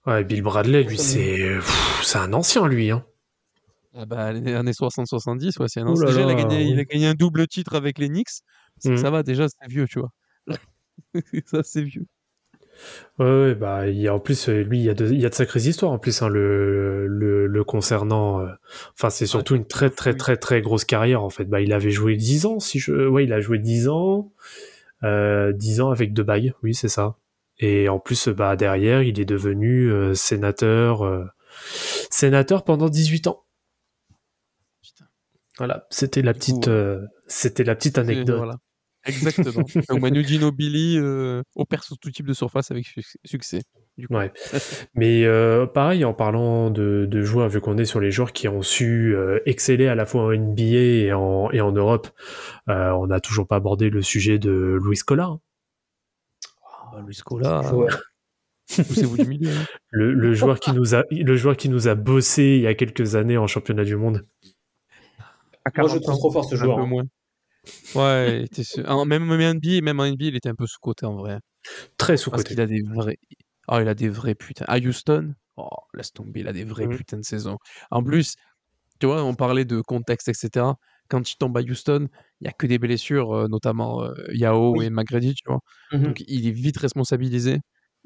[0.06, 2.90] Ouais, Bill Bradley, lui, c'est pff, c'est un ancien, lui.
[2.90, 3.04] Hein.
[3.94, 6.80] Ah bah, les années 60-70, ouais, c'est un là Déjà, il, a gagné, il oui.
[6.80, 8.42] a gagné un double titre avec les Knicks.
[8.84, 8.96] Mhm.
[8.96, 10.10] Ça va, déjà, c'est vieux, tu vois.
[11.46, 12.06] ça, c'est vieux.
[13.18, 15.20] Ouais, ouais, bah, il y a, en plus, euh, lui, il y a de, il
[15.20, 18.40] y a de sacrées histoires, en plus, hein, le, le, le concernant.
[18.40, 18.48] euh,
[18.98, 21.44] Enfin, c'est surtout une très, très, très, très grosse carrière, en fait.
[21.44, 23.06] Bah, il avait joué 10 ans, si je.
[23.08, 24.32] Ouais, il a joué 10 ans.
[25.04, 27.16] Euh, 10 ans avec deux bagues, oui, c'est ça.
[27.58, 31.02] Et en plus, bah, derrière, il est devenu euh, sénateur.
[31.04, 31.24] euh,
[32.10, 33.44] sénateur pendant 18 ans.
[34.82, 35.04] Putain.
[35.58, 38.36] Voilà, c'était la petite, euh, c'était la petite Et anecdote.
[38.38, 38.56] Voilà.
[39.04, 39.64] Exactement.
[39.88, 43.62] Donc Manu Ginobili euh, opère sur tout type de surface avec su- succès.
[43.98, 44.14] Du coup.
[44.14, 44.32] Ouais.
[44.94, 48.46] Mais euh, pareil, en parlant de, de joueurs, vu qu'on est sur les joueurs qui
[48.48, 50.62] ont su euh, exceller à la fois en NBA
[51.06, 52.08] et en, et en Europe,
[52.68, 55.40] euh, on n'a toujours pas abordé le sujet de Luis Scola, hein.
[56.94, 57.14] Ah, Luis
[58.76, 59.50] poussez-vous du milieu.
[59.50, 59.64] hein.
[59.90, 62.74] le, le joueur qui nous a, le joueur qui nous a bossé il y a
[62.74, 64.26] quelques années en championnat du monde.
[65.76, 66.76] Moi, je trouve trop fort ce Un joueur.
[66.76, 67.04] peu hein.
[67.94, 70.54] Ouais, il était su- en- même, même en NBA, même en NBA, il était un
[70.54, 71.38] peu sous-côté en vrai.
[71.98, 72.44] Très Parce sous-côté.
[72.50, 73.18] qu'il a des vrais.
[73.68, 74.64] Oh, il a des vrais putains.
[74.68, 76.96] À Houston, oh, laisse tomber, il a des vrais Mhm.
[76.96, 77.58] putains de saison.
[77.90, 78.34] En plus,
[79.00, 80.76] tu vois, on parlait de contexte, etc.
[81.08, 82.08] Quand il tombe à Houston,
[82.40, 84.86] il n'y a que des blessures, euh, notamment euh, Yao Oui.
[84.86, 85.60] et Magredi, tu vois.
[85.92, 86.04] Mhm.
[86.04, 87.58] Donc il est vite responsabilisé.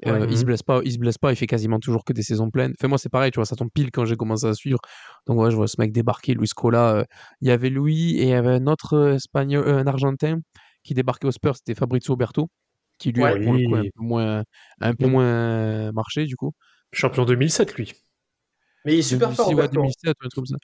[0.05, 0.27] Euh, Ouais.
[0.29, 0.45] Il se Mhm.
[0.45, 2.73] blesse pas, il se blesse pas, il fait quasiment toujours que des saisons pleines.
[2.79, 4.79] Enfin moi c'est pareil, tu vois, ça tombe pile quand j'ai commencé à suivre.
[5.25, 6.97] Donc ouais, je vois ce mec débarquer, Luis Cola.
[6.97, 7.03] euh,
[7.41, 10.37] Il y avait Louis et il y avait un autre euh, espagnol, euh, un argentin
[10.83, 12.47] qui débarquait au Spurs, c'était Fabrizio Berto,
[12.99, 13.31] qui lui Ouais.
[13.31, 14.43] a pour le coup un peu moins,
[14.81, 16.51] un peu moins marché du coup.
[16.93, 17.93] Champion 2007, lui.
[18.85, 19.81] Mais il est super fort, 2006 ou à Roberto.
[19.81, 20.57] 2007 ou un truc comme ça.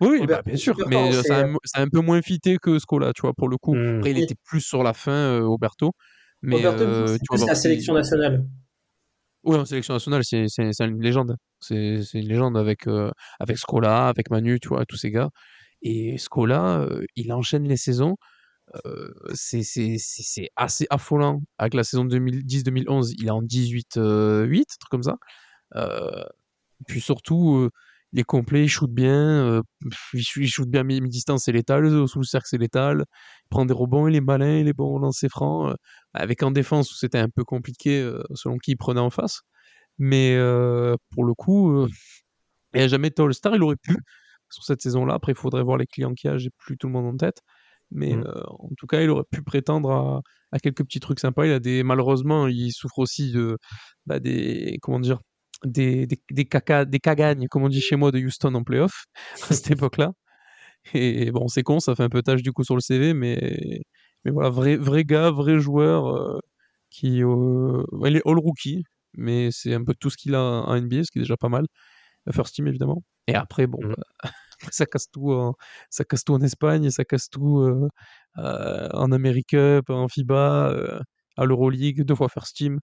[0.00, 2.78] Oui, bah, bien sûr, mais fort, euh, c'est, un, euh, un peu moins fité que
[2.80, 3.76] Scola, tu vois, pour le coup.
[3.76, 3.96] Mm.
[3.98, 4.22] Après, il Oui.
[4.24, 5.92] était plus sur la fin, euh, Roberto.
[6.42, 8.44] Mais Roberto, euh, c'est vois, la sélection nationale.
[9.44, 11.36] Oui, en sélection nationale, c'est c'est- c'est une légende.
[11.60, 15.30] C'est c'est une légende avec, euh, avec Scola, avec Manu, tu vois, tous ces gars.
[15.82, 18.16] Et Scola, euh, il enchaîne les saisons.
[18.86, 21.42] euh, c'est c'est- c'est- assez affolant.
[21.58, 25.16] Avec la saison 2010-2011, il est en 18-8, un truc comme ça.
[26.86, 27.68] Puis surtout,
[28.12, 29.12] il est complet, il shoot bien.
[29.46, 29.62] euh,
[30.14, 32.08] il shoot- bien mi- mi-distance, c'est létal.
[32.08, 33.04] Sous le cercle, c'est létal.
[33.46, 35.70] Il prend des rebonds, il est malin, il est bon au lancer franc.
[35.70, 35.74] euh,
[36.14, 39.40] avec en défense, où c'était un peu compliqué euh, selon qui il prenait en face.
[39.98, 40.36] Mais
[41.10, 41.86] pour le coup,
[42.74, 43.54] il n'a jamais été All-Star.
[43.56, 43.96] Il aurait pu
[44.50, 45.14] sur cette saison-là.
[45.14, 46.38] Après, il faudrait voir les clients qu'il y a.
[46.38, 47.40] J'ai plus tout le monde en tête.
[47.90, 51.46] Mais euh, en tout cas, il aurait pu prétendre à, à quelques petits trucs sympas.
[51.46, 53.58] Il a des, malheureusement, il souffre aussi de
[54.06, 55.20] bah, des, comment dire,
[55.64, 59.04] des, des, des, caca, des cagagnes, comme on dit chez moi, de Houston en playoff
[59.50, 60.12] à cette époque-là.
[60.94, 63.80] Et bon, c'est con, ça fait un peu tâche du coup sur le CV, mais,
[64.24, 66.40] mais voilà, vrai, vrai gars, vrai joueur euh,
[66.90, 68.84] qui euh, il est all rookie,
[69.14, 71.48] mais c'est un peu tout ce qu'il a en NBA, ce qui est déjà pas
[71.48, 71.66] mal.
[72.32, 73.02] First team évidemment.
[73.28, 73.94] Et après, bon, Mhm.
[73.96, 74.04] bah,
[74.72, 75.54] ça casse tout, en,
[75.90, 77.88] ça casse tout en Espagne, ça casse tout euh,
[78.36, 81.00] en America Cup, en FIBA,
[81.36, 82.78] à l'Euroleague, deux fois First team.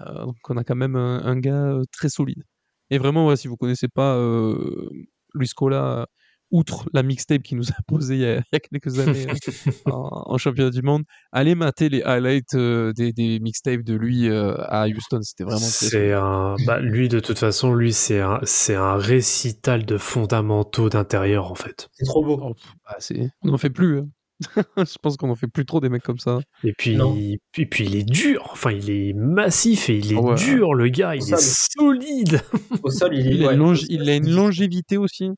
[0.00, 2.42] Euh, donc on a quand même un, un gars euh, très solide.
[2.90, 4.88] Et vraiment, ouais, si vous connaissez pas euh,
[5.34, 6.06] Luis Scola,
[6.52, 9.26] outre la mixtape qu'il nous a posée il y a, il y a quelques années
[9.86, 14.28] en, en championnat du monde, allez mater les highlights euh, des, des mixtapes de lui
[14.28, 15.20] euh, à Houston.
[15.22, 19.84] C'était vraiment C'est un, bah, lui, de toute façon, lui, c'est un, c'est un récital
[19.86, 21.88] de fondamentaux d'intérieur, en fait.
[21.92, 22.40] C'est trop beau.
[22.42, 23.98] Oh, pff, bah, c'est- on n'en fait plus.
[24.00, 24.08] hein.
[24.76, 26.40] Je pense qu'on en fait plus trop des mecs comme ça.
[26.64, 27.14] Et puis, Non.
[27.16, 28.48] et puis, il est dur.
[28.52, 30.34] Enfin, il est massif et il est Ah ouais.
[30.34, 31.14] dur, le gars.
[31.14, 32.40] Il est solide.
[32.82, 33.34] Au sol, il est.
[33.34, 35.28] Il a, ouais, longe- il a une longévité aussi.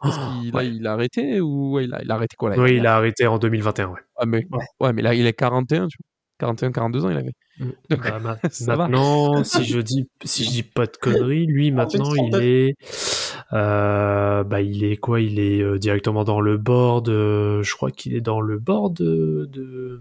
[0.00, 0.64] Parce qu'il Ouais.
[0.64, 2.86] là, il a arrêté ou ouais, il, a, il a arrêté quoi là Oui, il
[2.86, 3.88] a arrêté en 2021.
[3.88, 4.00] Ouais.
[4.16, 4.64] Ah, mais, Ouais.
[4.80, 4.92] ouais.
[4.92, 6.06] mais là, il est 41, tu vois.
[6.38, 7.32] 41, 42 ans, il avait.
[7.58, 8.84] Donc, Bah, ma- ça va.
[8.88, 12.42] maintenant, si je dis, si je dis pas de conneries, lui, maintenant, il 39.
[12.42, 12.74] est,
[13.52, 15.20] euh, bah, il est quoi?
[15.20, 17.08] Il est euh, directement dans le board.
[17.08, 20.00] euh, je crois qu'il est dans le board de, de...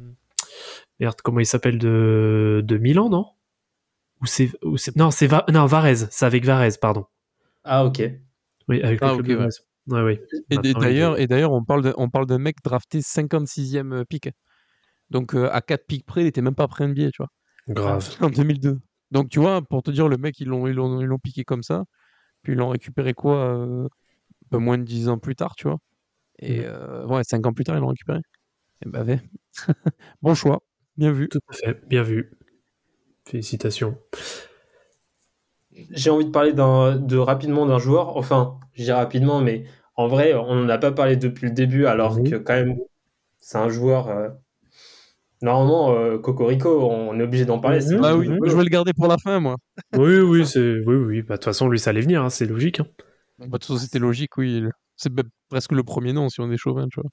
[1.00, 3.26] merde, comment il s'appelle de, de Milan, non?
[4.22, 4.52] Ou c'est,
[4.96, 6.08] non, c'est Va- non, Varese.
[6.12, 7.06] C'est avec Varese, pardon.
[7.64, 8.02] Ah, ok.
[8.68, 9.36] Oui, avec Ah, le ouais.
[9.36, 9.62] Varese.
[9.88, 10.22] Ouais.
[10.50, 14.30] Et, d'ailleurs, est- et d'ailleurs, on parle de- on parle d'un mec drafté 56e pick.
[15.10, 17.30] Donc, euh, à 4 picks près, il était même pas prêt NBA, tu vois.
[17.70, 18.08] grave.
[18.22, 18.80] En 2002.
[19.12, 21.44] Donc, tu vois, pour te dire, le mec, ils l'ont, ils l'ont, ils l'ont piqué
[21.44, 21.86] comme ça.
[22.44, 25.68] Puis, ils l'ont récupéré quoi euh, un peu moins de 10 ans plus tard, tu
[25.68, 25.78] vois.
[26.40, 28.20] Et euh, ouais, 5 ans plus tard, ils l'ont récupéré.
[28.86, 29.22] Et bah, ouais.
[30.22, 30.62] bon choix.
[30.98, 31.30] Bien vu.
[31.30, 31.88] Tout à fait.
[31.88, 32.32] Bien vu.
[33.26, 33.98] Félicitations.
[35.92, 38.18] J'ai envie de parler d'un- de rapidement d'un joueur.
[38.18, 41.86] Enfin, je dis rapidement, mais en vrai, on n'en a pas parlé depuis le début,
[41.86, 42.78] alors que quand même,
[43.38, 44.10] c'est un joueur.
[45.42, 47.80] Normalement, euh, Cocorico, on est obligé d'en parler.
[47.82, 48.04] c'est Mhm.
[48.04, 49.56] Ah Diego oui, je vais le garder pour la fin, moi.
[49.94, 51.22] Oui, oui, c'est, oui, oui.
[51.22, 52.80] Bah, de toute façon, lui, ça allait venir, hein, c'est logique.
[52.80, 52.88] hein.
[53.38, 54.64] Bah, de toute façon, c'était logique, oui.
[54.96, 55.12] C'est
[55.50, 57.10] presque le premier nom si on est chauvin, tu vois.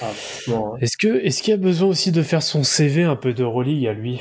[0.00, 0.12] Ah,
[0.48, 3.32] non, Est-ce que, est-ce qu'il y a besoin aussi de faire son CV un peu
[3.34, 4.20] de Euroleague à lui?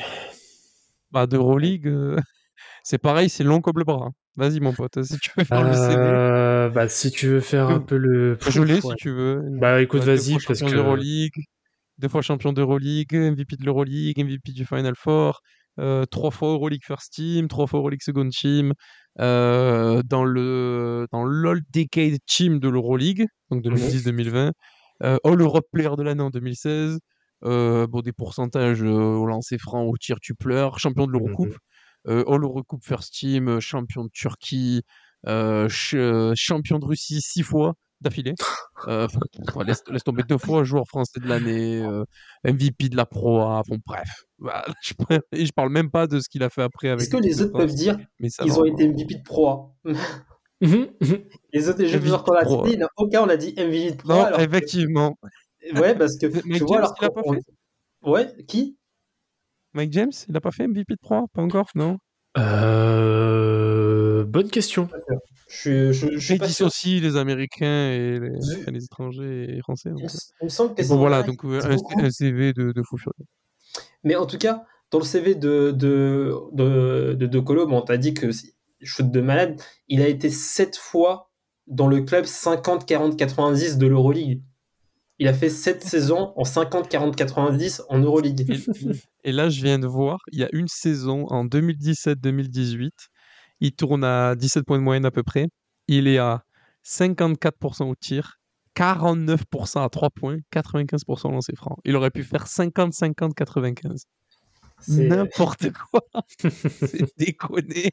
[1.11, 2.17] Bah, de Euroleague, euh,
[2.84, 4.05] c'est pareil, c'est long comme le bras.
[4.07, 4.11] hein.
[4.38, 5.95] Vas-y, mon pote, si tu veux faire le CV.
[5.95, 8.38] Euh, Bah, si tu veux faire un peu le.
[8.47, 8.82] Je l'ai Ouais.
[8.82, 9.41] si tu veux.
[9.59, 10.71] Bah, écoute, vas-y, parce que.
[10.71, 11.43] d'Euroleague,
[11.99, 15.41] deux fois champion d'Euroleague, MVP de l'Euroleague, MVP du Final Four,
[15.79, 18.73] euh, trois fois Euroleague First Team, trois fois Euroleague Second Team,
[19.19, 24.51] euh, dans le dans l'All Decade Team de l'Euroleague, donc 2010-2020,
[25.03, 26.99] euh, All Europe Player de l'année en 2016,
[27.45, 31.55] euh, bon, des pourcentages au lancer franc, au tir tu pleures, champion de l'Eurocoupe,
[32.07, 34.81] euh, All Eurocoupe First Team, champion de Turquie,
[35.25, 35.95] ch-
[36.35, 38.33] champion de Russie six fois d'affilée.
[38.87, 39.07] Euh,
[39.65, 42.03] laisse, laisse tomber deux fois joueur français de l'année, euh,
[42.45, 44.09] MVP de la Pro A, bon bref.
[44.37, 44.93] Voilà, je,
[45.33, 47.41] et je parle même pas de ce qu'il a fait après avec Est-ce que les
[47.41, 48.73] autres France, peuvent dire mais ça, non, ont non.
[48.73, 49.71] été MVP de Pro A
[50.61, 51.23] Mhm, mhm.
[51.53, 54.09] Les autres joueurs qu'on a cités, il n'y aucun, on a dit MVP de Pro
[54.09, 55.17] Non, que- effectivement.
[55.75, 57.41] Ouais, parce que Mike tu vois, James, alors il a pas qu'on- fait
[58.03, 58.77] Ouais, qui?
[59.73, 61.23] Mike James, il a pas fait MVP de Pro A?
[61.33, 61.97] Pas encore, non?
[62.37, 63.48] Euh,
[64.24, 64.89] Bonne question.
[65.47, 69.89] Je, je, je dissocient les Américains et les, Je- enfin, les étrangers et les Français.
[69.89, 70.20] donc, Il me, euh.
[70.41, 72.84] il me semble que c'est Bon voilà, donc euh, c'est un, un CV de, de
[72.84, 73.26] fou furieux.
[74.03, 77.97] Mais en tout cas, dans le CV de de de, de, De Colo, bon, t'as
[77.97, 81.30] dit que c'est- shoot de malade, il a été sept fois
[81.67, 84.41] dans le club 50 40 90 de l'Euroleague.
[85.22, 88.47] Il a fait sept saisons en 50 40 90 en Euroleague.
[89.26, 92.91] Et là, je viens de voir, il y a une saison en 2017-2018,
[93.60, 95.47] il tourne à 17 points de moyenne à peu près.
[95.88, 96.43] Il est à
[96.86, 98.39] 54% au tir,
[98.76, 101.78] 49% à 3 points, 95% au lancer franc.
[101.86, 104.03] Il aurait pu faire 50-50-95.
[104.82, 106.01] C'est N'importe quoi.
[106.39, 107.91] C'est déconné.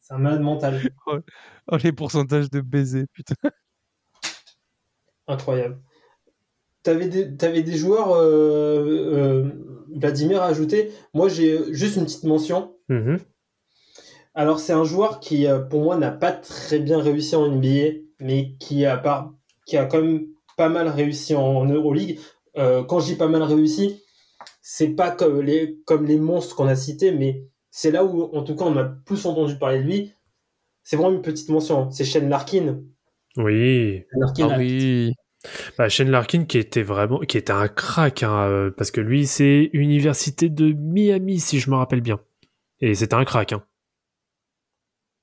[0.00, 0.80] c'est un malade mental.
[1.06, 1.18] Oh,
[1.82, 3.34] les pourcentages de baiser, putain.
[5.26, 5.78] Incroyable.
[6.82, 9.50] T'avais des, t'avais des joueurs, euh, euh,
[9.94, 10.92] Vladimir, à ajouter?
[11.14, 12.74] Moi, j'ai juste une petite mention.
[12.88, 13.18] Mhm.
[14.40, 17.98] Alors, c'est un joueur qui, euh, pour moi, n'a pas très bien réussi en NBA,
[18.20, 19.34] mais qui a, pas,
[19.66, 22.18] qui a quand même pas mal réussi en, Euroleague.
[22.56, 24.02] Euh, quand je dis pas mal réussi,
[24.62, 28.42] c'est pas comme les, comme les monstres qu'on a cités, mais c'est là où, en
[28.42, 30.14] tout cas, on a plus entendu parler de lui.
[30.84, 31.82] C'est vraiment une petite mention.
[31.82, 31.90] hein.
[31.90, 32.80] C'est Shane Larkin.
[33.36, 34.04] Oui.
[34.10, 35.12] Shane Larkin Ah oui.
[35.76, 39.26] Bah, Shane Larkin qui était vraiment, qui était un crack, hein, euh, parce que lui,
[39.26, 42.20] c'est Université de Miami, si je me rappelle bien.
[42.80, 43.62] Et c'était un crack, hein.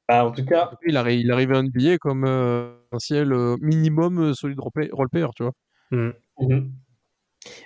[0.07, 4.19] Bah, en tout cas, Il, arri- il arrivait à NBA comme euh, potentiel euh, minimum
[4.19, 5.53] euh, solide role role player, tu vois.
[5.91, 6.13] Mhm.
[6.39, 6.71] Mhm.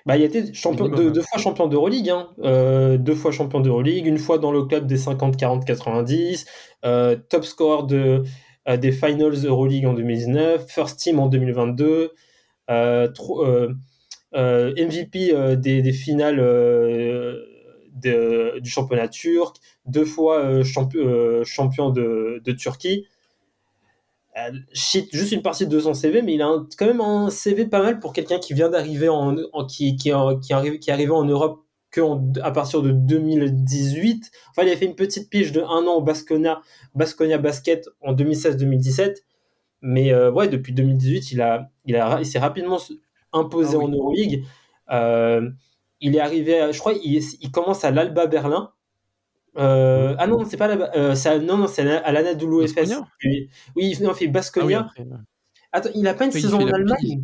[0.05, 1.11] Bah, il a été champion, Minimum, deux, hein.
[1.13, 2.29] deux fois champion d'Euroleague, hein.
[2.43, 6.45] Euh, deux fois champion d'Euroleague, une fois dans le club des 50-40-90,
[6.85, 8.23] euh, top scorer de,
[8.67, 12.11] euh, des Finals Euroleague en 2019, First Team en 2022,
[12.69, 13.73] euh, tro- euh,
[14.35, 17.39] euh, MVP euh, des, des finales euh,
[17.93, 20.63] de- du championnat turc, deux fois euh,
[20.95, 23.07] euh, champion de, de Turquie.
[24.37, 27.29] Euh, cite juste une partie de son CV, mais il a un- quand même un
[27.29, 30.79] CV pas mal pour quelqu'un qui vient d'arriver en, en- qui, qui, en- qui, arrive,
[30.79, 31.59] qui est arrivé en Europe
[31.91, 34.31] que en- à partir de 2018.
[34.51, 36.61] Enfin, il a fait une petite pige de un an au Basconia,
[36.95, 39.25] Basconia Basket en 2016-2017.
[39.81, 42.77] Mais euh, ouais, depuis 2018, il, a, il, a, il s'est rapidement
[43.33, 43.85] imposé Ah oui.
[43.85, 44.45] en Euroleague.
[44.91, 45.49] Euh,
[45.99, 48.71] il est arrivé, à- je crois, il, il commence à l'Alba Berlin.
[49.57, 52.73] Euh, ah non, c'est pas là euh, à- non, non, c'est à l'Anadolu FS.
[52.75, 54.79] Basconia Oui, oui, il fait Ah oui, Basconia.
[54.81, 55.17] après, ouais.
[55.73, 57.23] Attends, il a pas une saison en Allemagne.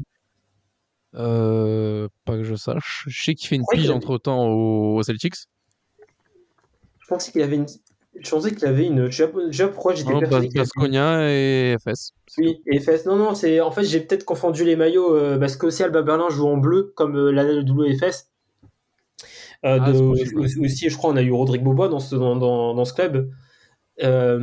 [1.16, 3.06] Euh, pas que je sache.
[3.08, 5.36] Je sais qu'il fait une pige entre temps aux Celtics.
[7.00, 7.66] Je pensais qu'il avait une.
[8.20, 9.10] Je pensais qu'il avait une.
[9.10, 12.12] Je sais pourquoi j'étais persuadé Basconia et FS.
[12.38, 13.06] Oui, et FS.
[13.06, 13.62] Non, non, c'est.
[13.62, 16.92] En fait, j'ai peut-être confondu les maillots euh, parce qu'aussi Alba Berlin joue en bleu
[16.96, 18.30] comme l'Anadolu FS.
[19.66, 22.36] Euh, Ah, de- aussi, aussi, je crois, on a eu Rodrigue Bobois dans ce, dans,
[22.36, 23.32] dans, dans ce club.
[24.04, 24.40] Euh,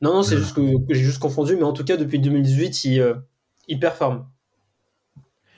[0.00, 2.84] non, non, c'est juste que, que j'ai juste confondu, mais en tout cas, depuis 2018,
[2.84, 3.14] il, euh,
[3.68, 4.26] il performe.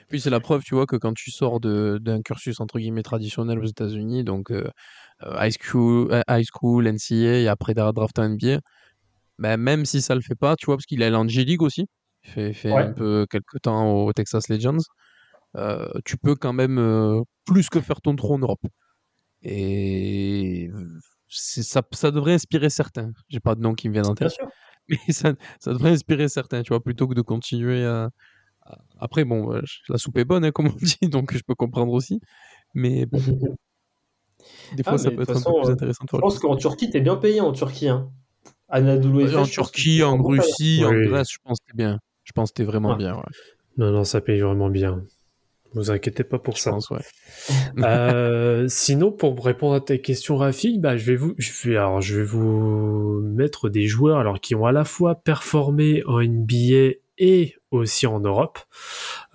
[0.09, 3.03] Puis c'est la preuve, tu vois, que quand tu sors de- d'un cursus entre guillemets
[3.03, 4.53] traditionnel aux États-Unis, donc
[5.23, 8.61] high school, high school, NCA et après dra- draft NBA,
[9.39, 11.63] ben, même si ça le fait pas, tu vois, parce qu'il est allé en G-League
[11.63, 11.87] aussi,
[12.25, 12.83] il fait, fait Ouais.
[12.85, 14.83] un peu quelques temps au Texas Legends, euh,
[16.05, 18.61] tu peux quand même euh, plus que faire ton trou en Europe.
[19.43, 20.71] Et
[21.29, 23.13] ça, ça devrait inspirer certains.
[23.29, 24.49] J'ai pas de nom qui me viennent en Bien tête, sûr.
[24.89, 28.11] mais ça, ça devrait inspirer certains, tu vois, plutôt que de continuer à.
[28.99, 31.93] Après, bon, euh, la soupe est bonne, hein, comme on dit, donc je peux comprendre
[31.93, 32.21] aussi.
[32.75, 33.19] Mais bon,
[34.75, 36.57] des fois, Ah, ça mais peut être un peu plus euh, intéressant Je pense qu'en
[36.57, 37.89] Turquie, t'es bien payé en Turquie.
[37.89, 38.11] Hein.
[38.69, 40.21] Anadolu Euh, En Turquie, en.
[40.23, 40.93] Russie, en.
[40.93, 41.99] Grèce, je pense que t'es bien.
[42.25, 42.97] Je pense que t'es vraiment Ouais.
[42.97, 43.23] bien, ouais.
[43.77, 45.05] Non, non, ça paye vraiment bien.
[45.77, 46.71] Vous inquiétez pas pour Je ça.
[46.71, 47.03] pense, ouais.
[47.85, 52.01] Euh, sinon, pour répondre à tes questions, Rafik, bah, je vais vous, je vais, alors,
[52.01, 56.95] je vais vous mettre des joueurs, alors, qui ont à la fois performé en NBA
[57.19, 58.59] et aussi en Europe.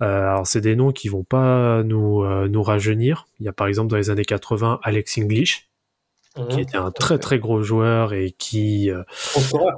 [0.00, 3.26] Euh, alors, c'est des noms qui vont pas nous, euh, nous rajeunir.
[3.38, 5.68] Il y a par exemple dans les années 80 Alex English,
[6.34, 6.58] qui Mhm.
[6.60, 9.02] était un très très gros joueur et qui, euh,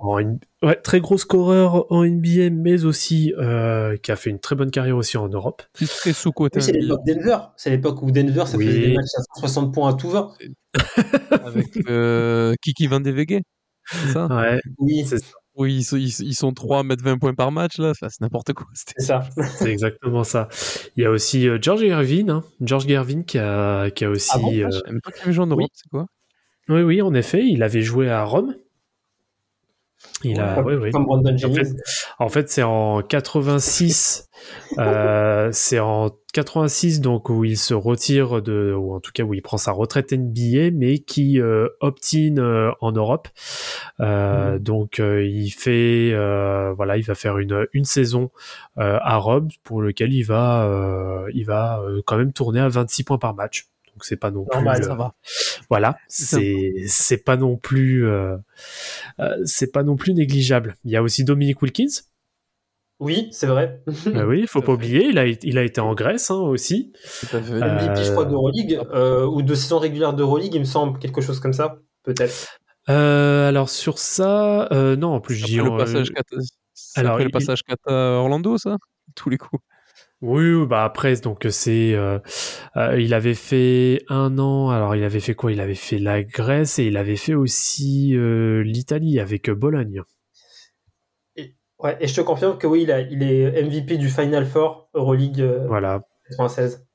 [0.03, 0.17] en
[0.63, 4.71] ouais, très gros scoreur en NBA, mais aussi euh, qui a fait une très bonne
[4.71, 5.63] carrière aussi en Europe.
[5.75, 6.81] C'est très sous-côté Oui, c'est NBA.
[6.83, 7.39] l'époque Denver.
[7.57, 8.67] C'est l'époque où Denver, ça Oui.
[8.67, 10.31] faisait des matchs à 160 points à tout va.
[11.45, 14.27] avec euh, Kiki Van c'est ça?
[14.27, 15.19] Ouais, Oui, c'est
[15.57, 17.91] Oui, ils sont, ils, ils sont 3 à mettre 20 points par match, là.
[17.91, 18.67] Enfin, c'est n'importe quoi.
[18.75, 19.29] C'était- c'est ça.
[19.59, 20.49] C'est exactement ça.
[20.97, 22.45] Il y a aussi euh, George Gervin, hein.
[22.61, 24.31] George Gervin qui a, qui a aussi.
[24.33, 24.53] Ah bon?
[24.53, 25.67] euh, pas qu'il en Europe, oui.
[25.75, 26.07] c'est quoi?
[26.69, 28.55] Oui, oui, en effet, il avait joué à Rome.
[30.23, 30.91] Il a, Comme, oui, oui.
[30.91, 31.69] comme Brandon En fait,
[32.19, 34.29] en fait, c'est en 86.
[34.79, 39.35] euh, c'est en 86 donc où il se retire de, ou en tout cas où
[39.35, 43.29] il prend sa retraite NBA, mais qui euh, opt-in euh, en Europe.
[44.01, 48.31] Euh, Donc euh, il fait, euh, voilà, il va faire une une saison
[48.79, 52.69] euh, à Rome pour lequel il va, euh, il va euh, quand même tourner à
[52.69, 53.69] 26 points par match.
[53.95, 54.84] Donc c'est pas non Normal, plus.
[54.84, 55.14] Ça euh, va.
[55.70, 58.36] voilà, C'est c'est pas non plus euh,
[59.20, 60.74] euh, c'est pas non plus négligeable.
[60.84, 62.03] Il y a aussi Dominique Wilkins.
[63.01, 63.82] Oui, c'est vrai.
[64.14, 66.92] Ah oui, il faut pas oublier, il a il a été en Grèce hein, aussi.
[67.20, 67.53] Tout à fait.
[67.55, 71.20] Euh, MVP, je crois, d'Euroleague, euh, ou de saison régulière d'Euroleague, il me semble, quelque
[71.20, 72.59] chose comme ça, peut-être.
[72.88, 76.36] Euh, alors sur ça, euh, non, en plus je dis Après le passage Kata,
[76.97, 78.76] alors, après le il- passage Kata Orlando, ça
[79.14, 79.62] Tous les coups.
[80.25, 82.18] Oui, bah après donc c'est euh,
[82.79, 84.70] euh, il avait fait un an.
[84.70, 85.53] Alors il avait fait quoi?
[85.53, 90.03] Il avait fait la Grèce et il avait fait aussi euh, l'Italie avec Bologne.
[91.81, 94.89] Ouais, et je te confirme que oui, il, a- il est MVP du Final Four
[94.95, 96.01] Euroleague euh, Voilà.
[96.29, 96.87] 96.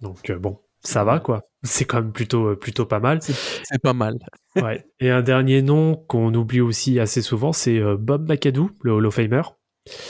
[0.00, 1.42] Donc euh, bon, ça va quoi.
[1.62, 3.20] C'est quand même plutôt plutôt pas mal.
[3.22, 4.18] C'est pas mal.
[4.56, 4.84] Ouais.
[5.00, 9.06] Et un dernier nom qu'on oublie aussi assez souvent, c'est euh, Bob McAdoo, le Hall
[9.06, 9.42] of Famer.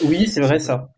[0.04, 0.93] Oui, c'est vrai ça.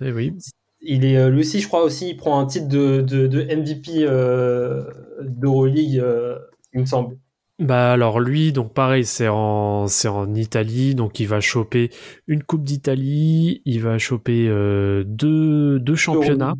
[0.00, 0.32] Eh oui.
[0.80, 3.42] Il est, euh, lui aussi, je crois aussi, il prend un titre de, de, de
[3.42, 4.82] MVP euh,
[5.22, 6.38] d'Euroleague, euh,
[6.72, 7.16] il me semble.
[7.60, 11.90] Bah alors lui, donc pareil, c'est en c'est en Italie, donc il va choper
[12.26, 16.54] une Coupe d'Italie, il va choper euh, deux deux championnats.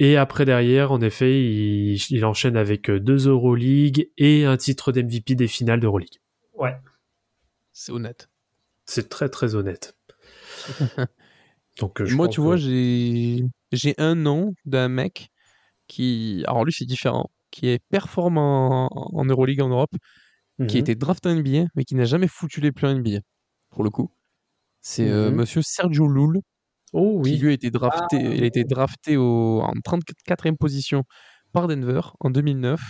[0.00, 4.90] Et après derrière, en effet, il, il enchaîne avec euh, deux Euroleague et un titre
[4.90, 6.18] d'MVP des finales d'Euroleague.
[6.54, 6.74] Ouais.
[7.72, 8.28] C'est honnête.
[8.84, 9.96] C'est très très honnête.
[11.78, 15.28] Donc euh, je Moi, tu vois, j'ai j'ai un nom d'un mec
[15.88, 16.44] qui.
[16.48, 17.26] Alors lui, c'est différent.
[17.52, 19.92] Qui est performant en, en Euroleague en Europe,
[20.68, 20.82] qui a Mhm.
[20.82, 23.20] été drafté en NBA, mais qui n'a jamais foutu les en NBA,
[23.70, 24.10] pour le coup.
[24.82, 25.32] C'est euh, Mhm.
[25.32, 26.40] monsieur Sergio Lul,
[26.92, 31.04] Oh qui lui a été drafté, il a été drafté au, en 34e position
[31.52, 32.82] par Denver en 2009.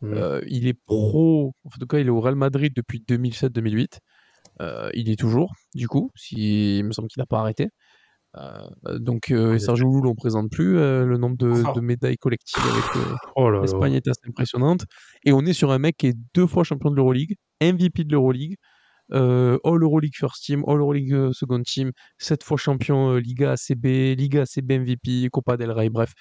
[0.00, 0.26] Mhm.
[0.30, 4.00] Euh, il est pro, en tout cas, il est au Real Madrid depuis 2007-2008.
[4.60, 7.68] Euh, il est toujours, du coup, si, il me semble qu'il n'a pas arrêté.
[8.36, 10.78] Euh, donc, euh, En Sergio Lul, on ne présente plus.
[10.78, 14.84] euh, le nombre de, médailles collectives avec euh, Oh l'Espagne est assez impressionnante.
[15.24, 18.12] Et on est sur un mec qui est deux fois champion de l'Euroleague, MVP de
[18.12, 18.56] l'Euroleague,
[19.12, 24.16] euh, All Euroleague First Team, All Euroleague Second Team, sept fois champion euh, Liga ACB,
[24.16, 26.12] Liga ACB MVP, Copa del Rey, bref.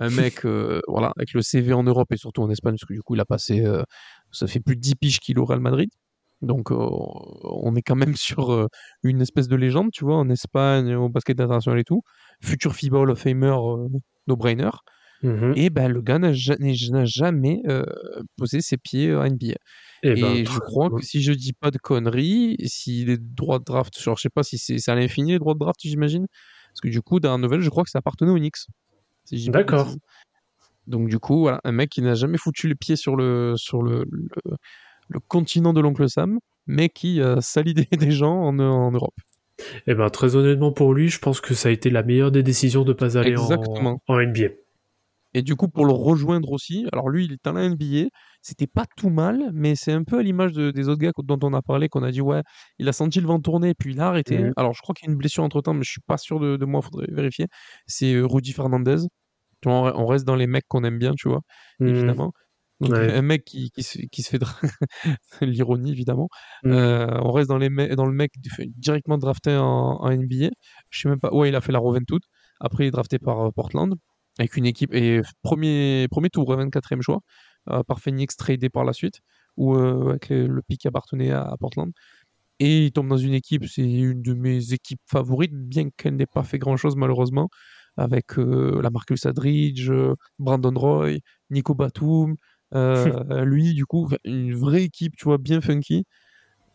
[0.00, 2.94] Un mec euh, voilà, avec le CV en Europe et surtout en Espagne, parce que
[2.94, 3.82] du coup, il a passé, euh,
[4.30, 5.90] ça fait plus de 10 piges qu'il aura le Madrid.
[6.40, 8.68] Donc, on est quand même sur
[9.02, 12.02] une espèce de légende, tu vois, en Espagne, au basket international et tout.
[12.40, 13.56] Futur FIBA Hall of Famer,
[14.26, 14.70] no-brainer.
[15.22, 15.54] Mhm.
[15.56, 17.84] Et ben, le gars n'a jamais euh,
[18.36, 19.54] posé ses pieds en NBA.
[20.04, 23.58] Eh Et, ben, je crois que si je dis pas de conneries, si les droits
[23.58, 26.26] de draft, genre, je sais pas si c'est à l'infini les droits de draft, j'imagine.
[26.68, 28.66] Parce que du coup, dans la nouvelle, je crois que ça appartenait aux Knicks.
[29.24, 29.92] si D'accord.
[30.86, 33.82] Donc du coup, voilà, un mec qui n'a jamais foutu les pieds sur le, sur
[33.82, 34.28] le, le,
[35.08, 39.14] le continent de l'oncle Sam, mais qui a sali des, des gens en, en Europe.
[39.86, 42.42] Eh ben, très honnêtement pour lui, je pense que ça a été la meilleure des
[42.44, 44.48] décisions de pas aller en, en NBA.
[45.34, 48.08] Et du coup, pour le rejoindre aussi, alors lui, il est dans la NBA,
[48.40, 51.38] c'était pas tout mal, mais c'est un peu à l'image de- des autres gars dont
[51.42, 52.42] on a parlé, qu'on a dit, ouais,
[52.78, 54.38] il a senti le vent tourner, puis il a arrêté.
[54.38, 54.52] Mhm.
[54.56, 56.40] Alors, je crois qu'il y a une blessure entre temps, mais je suis pas sûr
[56.40, 57.46] de, de moi, faudrait vérifier.
[57.86, 58.96] C'est euh, Rudy Fernandez.
[59.66, 61.40] On reste dans les mecs qu'on aime bien, tu vois,
[61.80, 61.88] Mhm.
[61.88, 62.32] évidemment.
[62.80, 63.12] Donc, Ouais.
[63.12, 64.38] un mec qui, qui, se, qui se fait
[65.40, 66.28] l'ironie évidemment.
[66.62, 66.72] Mm.
[66.72, 68.32] Euh, on reste dans, les me- dans le mec
[68.76, 69.64] directement drafté en,
[70.00, 70.50] en NBA.
[70.90, 71.32] Je sais même pas.
[71.32, 72.20] Ouais, il a fait la Juventud.
[72.60, 73.94] Après, il est drafté par euh, Portland
[74.38, 77.20] avec une équipe et premier premier tour, 24e choix
[77.70, 79.20] euh, par Phoenix tradé par la suite
[79.56, 81.90] ou euh, avec le, le pick appartenait à, à Portland.
[82.60, 86.26] Et il tombe dans une équipe, c'est une de mes équipes favorites, bien qu'elle n'ait
[86.26, 87.48] pas fait grand-chose malheureusement,
[87.96, 89.90] avec la Marcus Aldridge,
[90.38, 91.18] Brandon Roy,
[91.50, 92.36] Nico Batum,
[93.44, 96.04] lui, du coup, une vraie équipe, tu vois, bien funky.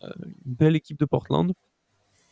[0.02, 0.08] Euh,
[0.46, 1.52] une belle équipe de Portland.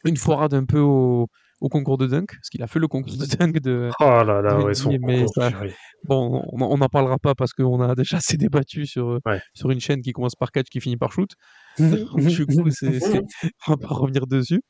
[0.05, 1.29] Une foirade un peu au,
[1.61, 3.89] au concours de dunk, parce qu'il a fait le concours de dunk de.
[4.01, 5.73] Oh là là, de ouais, son mais concours, ça- purée.
[6.05, 9.41] Bon, on n'en parlera pas parce qu'on a déjà assez débattu sur, euh, Ouais.
[9.55, 11.31] sur une chaîne qui commence par catch qui finit par shoot.
[12.37, 12.99] Du coup, c'est,
[13.69, 14.61] on va pas revenir dessus.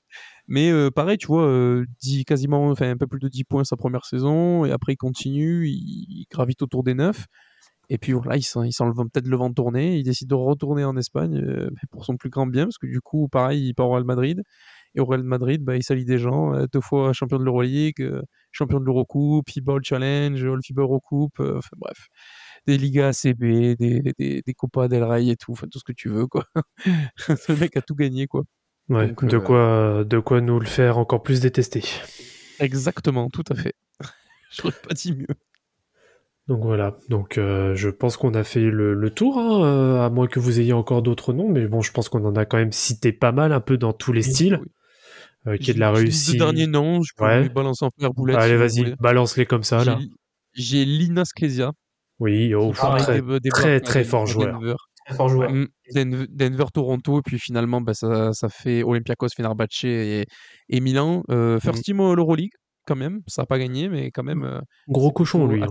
[0.49, 3.64] Mais euh, pareil, tu vois, euh, 10 quasiment, enfin un peu plus de 10 points
[3.64, 7.24] sa première saison, et après il continue, il, il gravite autour des 9.
[7.95, 10.97] Et puis voilà, il le vent- peut-être le vent tourner, il décide de retourner en
[10.97, 13.93] Espagne euh, pour son plus grand bien, parce que du coup, pareil, il part au
[13.93, 14.43] Real Madrid.
[14.95, 18.01] Et au Real Madrid, bah, il salit des gens, euh, deux fois champion de l'Euroleague,
[18.01, 22.09] euh, champion de l'Eurocoupe, FIBA All Challenge, All FIBA Eurocoupe, euh, enfin bref,
[22.66, 25.93] des Ligas ACB, des, des, des Copa del Rey et tout, enfin tout ce que
[25.93, 26.47] tu veux, quoi.
[27.18, 28.45] Ce mec a tout gagné, quoi.
[28.88, 31.84] Ouais, Donc, de, quoi, de quoi nous le faire encore plus détester.
[32.59, 33.74] Exactement, tout à fait.
[34.51, 35.26] J'aurais pas dit mieux.
[36.49, 40.11] Donc voilà, donc euh, je pense qu'on a fait le, le tour, hein, euh, à
[40.11, 42.57] moins que vous ayez encore d'autres noms, mais bon, je pense qu'on en a quand
[42.57, 44.68] même cité pas mal, un peu dans tous les styles, Oui.
[45.53, 46.32] euh, qui est de la réussite.
[46.32, 47.43] Deux derniers noms, je peux Ouais.
[47.45, 48.36] les balancer en première boulette.
[48.38, 50.01] Allez, si vas-y, balance-les comme ça, là.
[50.55, 51.70] J'ai- Lina Sklesia,
[52.18, 54.59] Oui, oh, très, très, très fort joueur.
[54.59, 54.74] Denver.
[55.07, 55.51] Très fort joueur.
[55.53, 60.26] Mm, Denver, Denver, Toronto, et puis finalement, bah, ça, ça fait Olympiakos, Fenerbahce et,
[60.68, 61.22] et Milan.
[61.30, 61.82] Euh, first Mm.
[61.82, 62.51] team à l'Euroleague,
[62.86, 63.20] quand même.
[63.28, 64.43] Ça n'a pas gagné, mais quand même.
[64.43, 65.62] euh, Gros cochon, lui.
[65.62, 65.68] hein.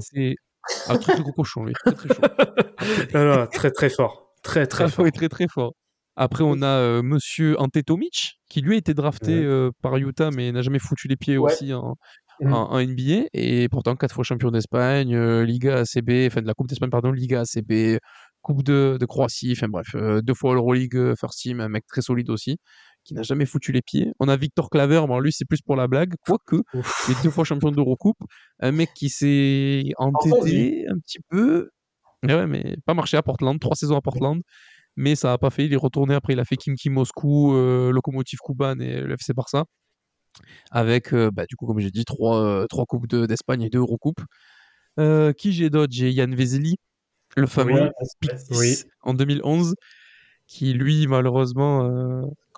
[0.87, 1.73] Ah, très, très gros cochon, lui.
[1.73, 2.21] Très, très chaud.
[3.13, 4.31] Non, non, très, très fort.
[4.43, 5.05] Très, très Ah fort.
[5.05, 5.73] oui, très très fort.
[6.15, 9.45] Après, on a euh, Monsieur Antetomic, qui lui a été drafté Ouais.
[9.45, 11.51] euh, par Utah, mais n'a jamais foutu les pieds Ouais.
[11.51, 11.95] aussi en,
[12.43, 13.27] en, en NBA.
[13.33, 17.11] Et pourtant, quatre fois champion d'Espagne, euh, Liga ACB, enfin de la Coupe d'Espagne, pardon,
[17.11, 17.97] Liga ACB,
[18.41, 22.01] Coupe de, de Croatie, enfin bref, euh, deux fois Euroleague First Team, un mec très
[22.01, 22.57] solide aussi,
[23.03, 24.11] qui n'a jamais foutu les pieds.
[24.19, 26.57] On a Victor Claver, bon, lui c'est plus pour la blague, quoique,
[27.07, 28.19] il est deux fois champion d'Eurocoupe,
[28.59, 31.69] un mec qui s'est entêté un petit peu.
[32.23, 34.41] Mais ouais, mais pas marché à Portland, trois saisons à Portland,
[34.95, 35.65] mais ça n'a pas fait.
[35.65, 39.33] Il est retourné après, il a fait Kimki Moscou, euh, Lokomotiv Kuban et le FC
[39.33, 39.63] Barça,
[40.69, 43.69] avec, euh, bah, du coup, comme j'ai dit, trois, euh, trois coupes de- d'Espagne et
[43.69, 44.21] deux Eurocoupes.
[44.99, 45.93] Euh, qui j'ai d'autre?
[45.93, 46.75] J'ai Yann Vezeli,
[47.37, 47.89] le fameux
[48.51, 48.59] Oui.
[48.59, 49.75] 10 en 2011,
[50.47, 51.89] qui lui, malheureusement,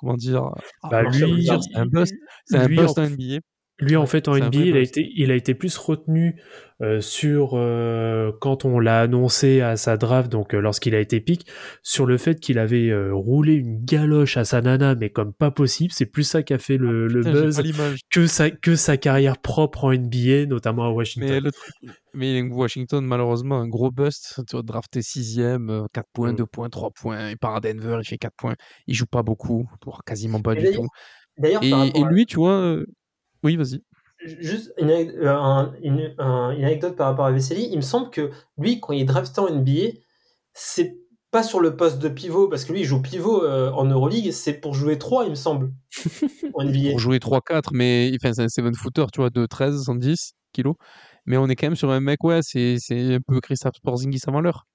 [0.03, 0.43] comment dire,
[0.91, 2.13] Bah, lui, dire, c'est un bust,
[2.45, 3.39] c'est un en- en NBA.
[3.79, 6.39] Lui, en fait, en NBA, il a, été, il a été plus retenu
[6.81, 11.19] euh, sur euh, quand on l'a annoncé à sa draft, donc euh, lorsqu'il a été
[11.19, 11.47] pick,
[11.81, 15.49] sur le fait qu'il avait euh, roulé une galoche à sa nana, mais comme pas
[15.49, 15.91] possible.
[15.91, 18.95] C'est plus ça qui a fait le, le Putain, j'ai buzz que sa, que sa
[18.97, 21.43] carrière propre en NBA, notamment à Mais Washington.
[21.43, 21.73] le truc,
[22.13, 24.39] mais Washington, malheureusement, un gros bust.
[24.47, 26.35] Tu vois, drafté 6ème, 4 points, Mm.
[26.35, 27.31] 2 points, 3 points.
[27.31, 28.55] Il part à Denver, il fait 4 points.
[28.87, 30.87] Il joue pas beaucoup, voire quasiment pas Et du tout.
[31.43, 32.85] Et, rapport et à- lui, tu vois, euh,
[33.43, 33.81] oui, vas-y.
[34.25, 38.09] Juste une, euh, un- une- un- une anecdote par rapport à Vesely, il me semble
[38.09, 39.97] que lui, quand il est drafté en NBA,
[40.53, 40.97] c'est
[41.31, 44.31] pas sur le poste de pivot, parce que lui, il joue pivot euh, en Euroleague,
[44.31, 45.73] c'est pour jouer 3, il me semble,
[46.55, 46.91] en NBA.
[46.91, 50.75] Pour jouer 3-4, mais enfin, c'est un 7 footer, tu vois, de 13, 110 kilos.
[51.25, 54.41] Mais on est quand même sur un mec, ouais, c'est un peu Christophe Porzingis avant
[54.41, 54.65] l'heure.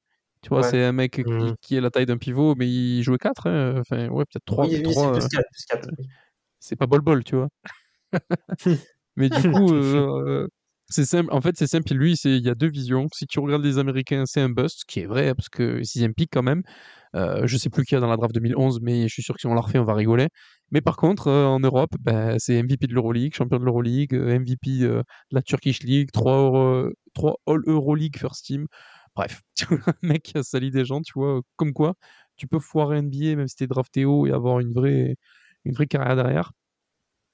[0.43, 0.71] Tu vois, Ouais.
[0.71, 1.55] c'est un mec qui, Mm.
[1.61, 3.77] qui est la taille d'un pivot, mais il jouait 4, hein.
[3.81, 4.67] enfin, ouais, peut-être 3.
[4.67, 5.89] oui, oui, c'est plus 4, plus 4.
[6.61, 7.49] c'est pas bol-bol, tu vois.
[9.17, 10.49] Mais du coup, euh,
[10.89, 11.33] c'est simple.
[11.33, 11.93] En fait, c'est simple.
[11.95, 13.07] Lui, c'est il y a deux visions.
[13.15, 16.15] Si tu regardes les Américains, c'est un bust, ce qui est vrai, parce que sixième
[16.15, 16.63] pick quand même.
[17.17, 19.35] Euh, je sais plus qui y a dans la draft 2011, mais je suis sûr
[19.35, 20.29] que si on la refait, on va rigoler.
[20.71, 24.39] Mais par contre, euh, en Europe, ben, c'est MVP de l'Euroleague, champion de l'Euroleague, euh,
[24.39, 26.91] MVP de la Turkish League, 3,
[27.47, 28.67] All Euroleague First Team.
[29.17, 29.41] Bref,
[29.87, 31.95] un mec qui a sali des gens, tu vois, comme quoi
[32.39, 35.17] tu peux foirer NBA même si t'es drafté haut et avoir une vraie,
[35.65, 36.53] une vraie carrière derrière.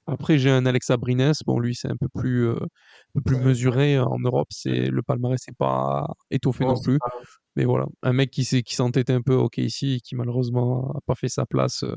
[0.07, 1.31] Après, j'ai un Alexa Brines.
[1.47, 2.67] Bon, lui, c'est un peu plus, euh, un
[3.15, 4.47] peu plus mesuré en Europe.
[4.51, 6.99] C'est le palmarès, c'est pas étoffé non plus.
[6.99, 7.09] pas-
[7.55, 10.91] Mais voilà, un mec qui s'est qui s'entêtait un peu ok ici et qui malheureusement
[10.95, 11.95] a pas fait sa place euh,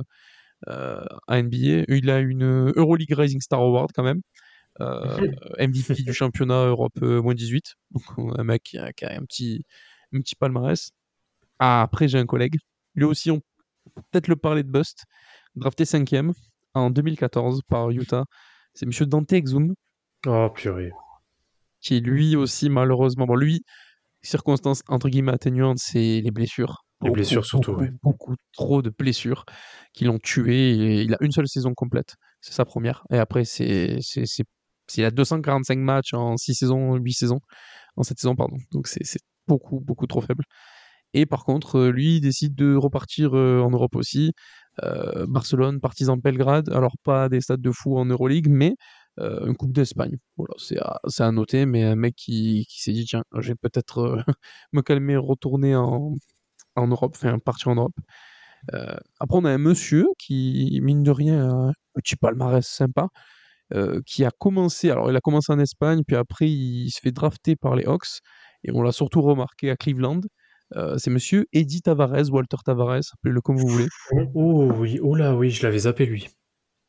[0.68, 1.84] euh, à NBA.
[1.88, 4.20] Il a une Euroleague Rising Star Award quand même.
[4.80, 5.18] Euh,
[5.58, 7.74] MVP du championnat Europe euh, moins 18.
[7.92, 8.04] Donc
[8.38, 9.64] un mec qui a, qui a un petit
[10.14, 10.90] un petit palmarès.
[11.58, 12.56] Ah, après j'ai un collègue.
[12.94, 13.40] Lui aussi on
[13.94, 15.04] peut peut-être le parler de bust.
[15.56, 16.12] Drafté 5
[16.78, 18.24] en 2014 par Utah.
[18.74, 19.74] C'est monsieur Dante Exum
[20.26, 20.90] Oh, purée.
[21.80, 23.62] qui lui aussi malheureusement bon lui
[24.22, 26.82] circonstance entre guillemets atténuante, c'est les blessures.
[27.02, 27.90] Les blessures surtout, beaucoup, ouais.
[28.02, 29.44] beaucoup trop de blessures
[29.92, 30.70] qui l'ont tué.
[30.72, 33.04] Et il a une seule saison complète, c'est sa première.
[33.12, 34.44] Et après, c'est c'est c'est
[34.96, 37.38] il a 245 matchs en 6 saisons, 8 saisons,
[37.96, 38.56] en 7 saisons, pardon.
[38.72, 39.04] Donc c'est
[39.46, 40.42] beaucoup, beaucoup trop faible.
[41.14, 44.32] Et par contre, euh, lui, il décide de repartir euh, en Europe aussi.
[44.84, 48.76] Euh, Barcelone, Partizan Belgrade, alors pas des stades de fou en Euroleague, mais
[49.18, 50.16] euh, une Coupe d'Espagne.
[50.36, 54.24] Voilà, c'est à, noter, mais un mec qui, s'est dit, tiens, je vais peut-être
[54.72, 56.14] me calmer, retourner en,
[56.76, 57.96] Europe, enfin partir en Europe.
[59.20, 63.08] Après, on a un monsieur qui, mine de rien, a un petit palmarès sympa,
[64.06, 67.56] qui a commencé, alors il a commencé en Espagne, puis après il se fait drafter
[67.56, 68.20] par les Hawks,
[68.64, 70.20] et on l'a surtout remarqué à Cleveland.
[70.76, 73.88] Euh, c'est monsieur Eddie Tavares, Walter Tavares, appelez-le comme vous voulez.
[74.34, 76.28] Oh oui, oh là oui, je l'avais zappé lui.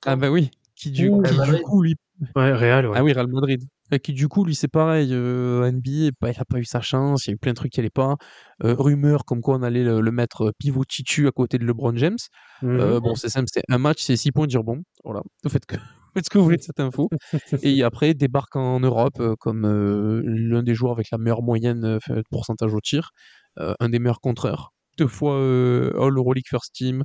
[0.06, 1.62] Ah bah oui, qui du, Ouh, qui, Real du Madrid.
[1.64, 1.96] coup, lui,
[2.36, 2.98] Ouais, Real, ouais.
[2.98, 3.64] Ah oui, Real Madrid.
[3.92, 5.10] Et qui du coup, lui, c'est pareil.
[5.14, 7.26] Euh, NBA, bah, il n'a pas eu sa chance.
[7.26, 8.18] Il y a eu plein de trucs qui n'allaient pas.
[8.64, 11.96] Euh, rumeur comme quoi on allait le, le mettre pivot titu à côté de LeBron
[11.96, 12.18] James.
[12.62, 12.80] Mhm.
[12.80, 14.84] Euh, bon, c'est simple, c'est un match, c'est 6 points de rebond.
[15.04, 15.22] Voilà.
[15.44, 15.76] Vous faites, que,
[16.14, 17.10] faites ce que vous voulez de cette info.
[17.64, 21.84] Et après, débarque en Europe euh, comme euh, l'un des joueurs avec la meilleure moyenne
[21.86, 24.74] euh, de pourcentage au tir, euh, un des meilleurs contreurs.
[24.98, 27.04] Deux fois euh, All Euroleague First Team,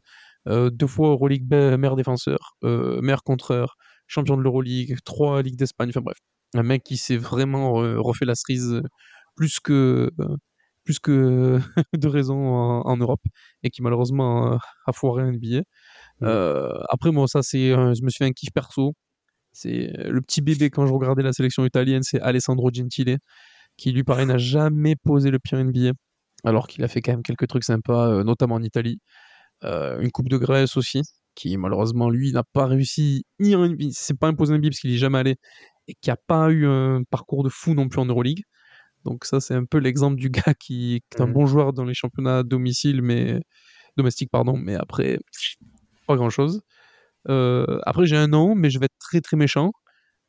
[0.49, 3.77] euh, deux fois Euroleague meilleur défenseur, euh, meilleur contreur,
[4.07, 5.91] champion de l'Euroleague, trois Ligues d'Espagne.
[5.91, 6.19] Enfin bref,
[6.55, 8.83] un mec qui s'est vraiment euh, refait la cerise euh,
[9.37, 10.37] plus que euh,
[10.85, 11.61] plus que
[11.97, 13.23] de raison en, en Europe
[13.63, 15.63] et qui malheureusement euh, a foiré un billet.
[16.23, 18.95] Euh, après moi ça c'est je me suis fait un kiff perso.
[19.53, 23.19] C'est le petit bébé quand je regardais la sélection italienne, c'est Alessandro Gentile
[23.77, 25.93] qui lui pareil n'a jamais posé le pied en NBA
[26.45, 29.01] alors qu'il a fait quand même quelques trucs sympas euh, notamment en Italie.
[29.65, 31.03] Euh, une coupe de Grèce aussi
[31.35, 33.89] qui malheureusement lui n'a pas réussi ni en NBA,
[34.21, 35.37] pas imposé en NBA parce qu'il est jamais allé
[35.89, 38.43] et qui a pas eu un parcours de fou non plus en Euroleague.
[39.05, 41.33] Donc ça, c'est un peu l'exemple du gars qui, est un Mhm.
[41.33, 43.41] bon joueur dans les championnats domicile, mais
[43.97, 45.19] domestique, pardon, mais après
[46.07, 46.61] pas grand chose.
[47.27, 49.73] après, j'ai un nom, mais je vais être très très méchant.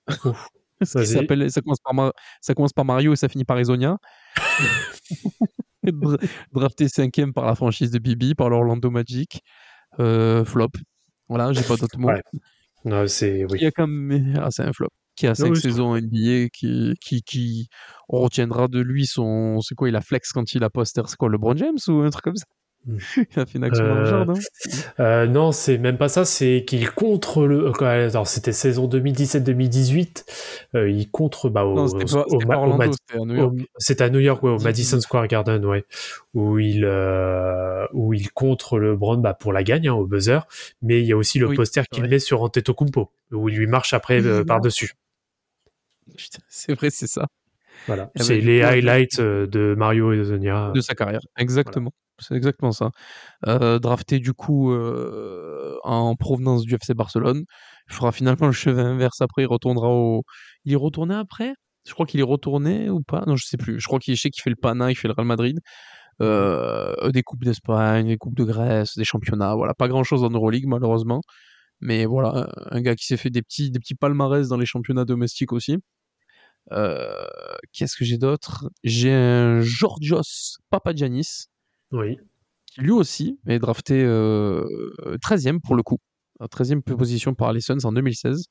[0.83, 3.97] Ça commence par Mar- ça commence par Mario et ça finit par Ezonia.
[5.91, 6.17] Dra-
[6.51, 9.41] Drafté cinquième par la franchise de Bibi, par l'Orlando Magic.
[9.99, 10.69] Euh, flop.
[11.29, 12.09] Voilà, j'ai pas d'autres mots.
[12.09, 12.21] Ouais.
[12.83, 13.59] Non, c'est oui.
[13.59, 14.37] Qui a quand même...
[14.37, 14.89] Ah, c'est un flop.
[15.15, 17.67] Qui a cinq oui, saisons NBA, qui, qui, qui...
[18.09, 19.59] On retiendra de lui son...
[19.61, 22.09] C'est quoi, il a flex quand il a poster C'est quoi, LeBron James ou un
[22.09, 22.45] truc comme ça?
[23.17, 24.33] Il a fait une action dans le Euh, jardin.
[24.99, 27.67] Euh, non, c'est même pas ça, c'est qu'il contre le.
[27.81, 30.25] euh, Alors, c'était saison 2017-2018.
[30.75, 31.49] euh, il contre.
[31.49, 33.53] Bah, au, Non, c'était pas, au- c'était pas Orlando, à New York.
[33.53, 34.63] au- C'était à New York, ouais, au 19.
[34.63, 35.83] Madison Square Garden, ouais,
[36.33, 40.47] où il euh, où il contre le Brown bah, pour la gagne hein, au buzzer,
[40.81, 43.67] mais il y a aussi le Oui, poster qu'il met sur Antetokounmpo où il lui
[43.67, 44.45] marche après Oui, euh, voilà.
[44.45, 44.93] par dessus.
[46.17, 47.25] Putain, c'est vrai, c'est ça.
[47.87, 50.71] Voilà, Eh ben, c'est du les highlights de Mario et de Zonia.
[50.73, 51.19] de sa carrière.
[51.37, 51.91] Exactement.
[52.19, 52.91] C'est exactement ça.
[53.47, 57.43] Euh, drafté du coup euh, en provenance du FC Barcelone.
[57.89, 59.43] Il fera finalement le cheveu inverse après.
[59.43, 60.23] Il retournera au.
[60.65, 61.53] Il est retourné après?
[61.87, 63.23] Je crois qu'il est retourné ou pas?
[63.27, 63.79] Non, je sais plus.
[63.79, 65.59] Je crois qu'il qu'il fait le Pana, il fait le Real Madrid.
[66.21, 69.55] Euh, des coupes d'Espagne, des coupes de Grèce, des championnats.
[69.55, 71.21] Voilà, pas grand chose en Euroleague malheureusement.
[71.81, 75.05] Mais voilà, un gars qui s'est fait des petits, des petits palmarès dans les championnats
[75.05, 75.77] domestiques aussi.
[76.71, 77.25] Euh,
[77.73, 78.69] Qu'est-ce que j'ai d'autre?
[78.83, 81.47] J'ai un Georgios Papagiannis,
[81.91, 82.17] Oui.
[82.65, 84.65] qui lui aussi est drafté euh,
[85.21, 85.97] 13e pour le coup.
[86.41, 88.47] 13e position par les Suns en 2016,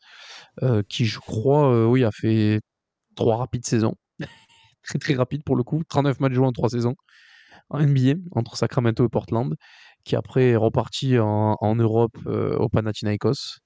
[0.63, 2.61] euh, qui je crois, euh, oui, a fait
[3.15, 3.95] trois rapides saisons.
[4.85, 5.83] très très rapide pour le coup.
[5.89, 6.95] 39 matchs joués en trois saisons
[7.71, 9.55] en NBA entre Sacramento et Portland,
[10.05, 13.59] qui après est reparti en, Europe euh, au Panathinaikos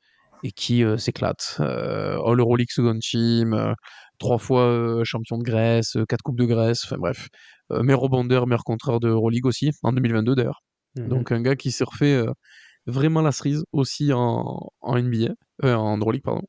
[0.44, 1.56] et qui euh, s'éclate.
[1.60, 3.72] Euh, All Euroleague Second Team, euh,
[4.18, 7.28] trois fois euh, champion de Grèce, euh, quatre coupes de Grèce, enfin bref.
[7.72, 10.62] Euh, meilleur rebondeur, meilleur contreur de Euroleague aussi, en 2022 d'ailleurs.
[10.96, 11.08] Mhm.
[11.08, 12.30] Donc un gars qui s'est refait euh,
[12.86, 15.32] vraiment la cerise aussi en, en NBA,
[15.64, 16.42] euh, en Euroleague, pardon.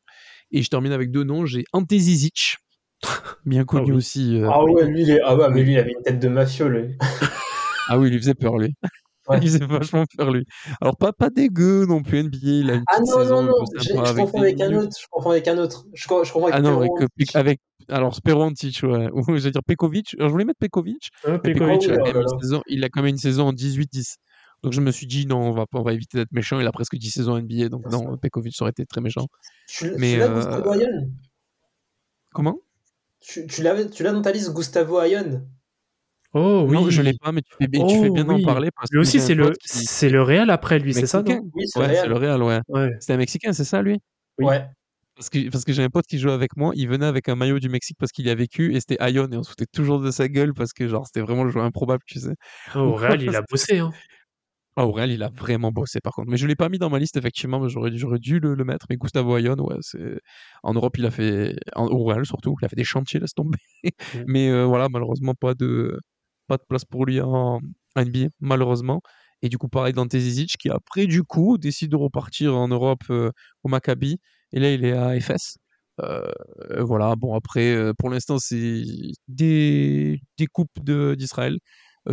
[0.51, 2.55] Et je termine avec deux noms, j'ai Ante Zizic,
[3.45, 3.97] bien connu oui.
[3.97, 4.39] aussi.
[4.41, 6.27] euh, Ah ouais, lui, il est- ah ouais, mais lui, il avait une tête de
[6.29, 6.95] mafieux, lui.
[7.89, 8.73] Ah oui, il lui faisait peur, lui.
[9.29, 9.39] Ouais.
[9.41, 10.45] il faisait vachement peur, lui.
[10.81, 12.37] Alors, pas, pas dégueu non plus, NBA.
[12.41, 14.97] Il a une Ah non, non, non, je, je confonds avec un autre.
[14.99, 15.85] Je confonds avec un autre.
[15.93, 16.81] Je, je confonds avec Ah non,
[17.35, 19.09] avec, alors Spero Antic, ouais.
[19.13, 20.15] Ou je veux dire Pekovic.
[20.17, 21.09] Alors, je voulais mettre Pekovic.
[21.23, 23.47] Ah, Pekovic, Pekovic, il, a quand même une saison, il a quand même une saison
[23.47, 24.15] en 18-10.
[24.63, 26.59] Donc, je me suis dit, non, on va, on va éviter d'être méchant.
[26.59, 27.69] Il a presque 10 saisons NBA.
[27.69, 29.27] Donc, non, Pekovic aurait été très méchant.
[29.67, 31.11] Tu, Mais, tu l'as, euh, Gustavo Ayon
[32.33, 32.59] Comment?
[33.21, 35.45] Tu, tu, l'avais- tu l'as dans ta liste, Gustavo Ayon
[36.33, 36.75] Oh oui.
[36.75, 38.43] Non, je l'ai pas, mais tu fais bien, tu fais Oh, bien d'en oui.
[38.45, 38.69] parler.
[38.75, 41.41] Parce Lui aussi, c'est le, qui- c'est le Real après lui, c'est ça, non?
[41.53, 42.59] Oui, c'est Ouais, c'est le Real, ouais.
[42.67, 42.89] Ouais.
[42.99, 43.97] C'était un Mexicain, c'est ça, lui?
[44.37, 44.45] Oui.
[44.45, 44.65] Ouais.
[45.15, 47.35] Parce que, parce que j'ai un pote qui jouait avec moi, il venait avec un
[47.35, 49.65] maillot du Mexique parce qu'il y a vécu et c'était Ion et on se foutait
[49.65, 52.35] toujours de sa gueule parce que genre c'était vraiment le joueur improbable, tu sais.
[52.75, 53.79] Oh, au Real, il a bossé.
[53.79, 53.91] Hein.
[54.75, 56.29] Ah, au Real, il a vraiment bossé par contre.
[56.29, 58.63] Mais je l'ai pas mis dans ma liste, effectivement, mais j'aurais, j'aurais dû le, le
[58.63, 58.85] mettre.
[58.89, 60.21] Mais Gustavo Ayon, ouais, c'est...
[60.63, 61.57] En Europe, il a fait...
[61.75, 63.57] en- au Real surtout, il a fait des chantiers, laisse tomber.
[63.83, 63.89] Mm.
[64.27, 65.99] mais euh, voilà, malheureusement, pas de...
[66.49, 67.61] pas de place pour lui en,
[67.97, 69.01] NBA, malheureusement.
[69.41, 73.03] Et du coup, pareil, Dante Zizic, qui après, du coup, décide de repartir en Europe
[73.11, 73.31] euh,
[73.63, 74.19] au Maccabi.
[74.53, 75.57] Et là, il est à FS.
[76.01, 76.31] Euh,
[76.79, 78.83] voilà, bon, après, euh, pour l'instant, c'est
[79.27, 80.79] des, des coupes
[81.15, 81.59] d'Israël,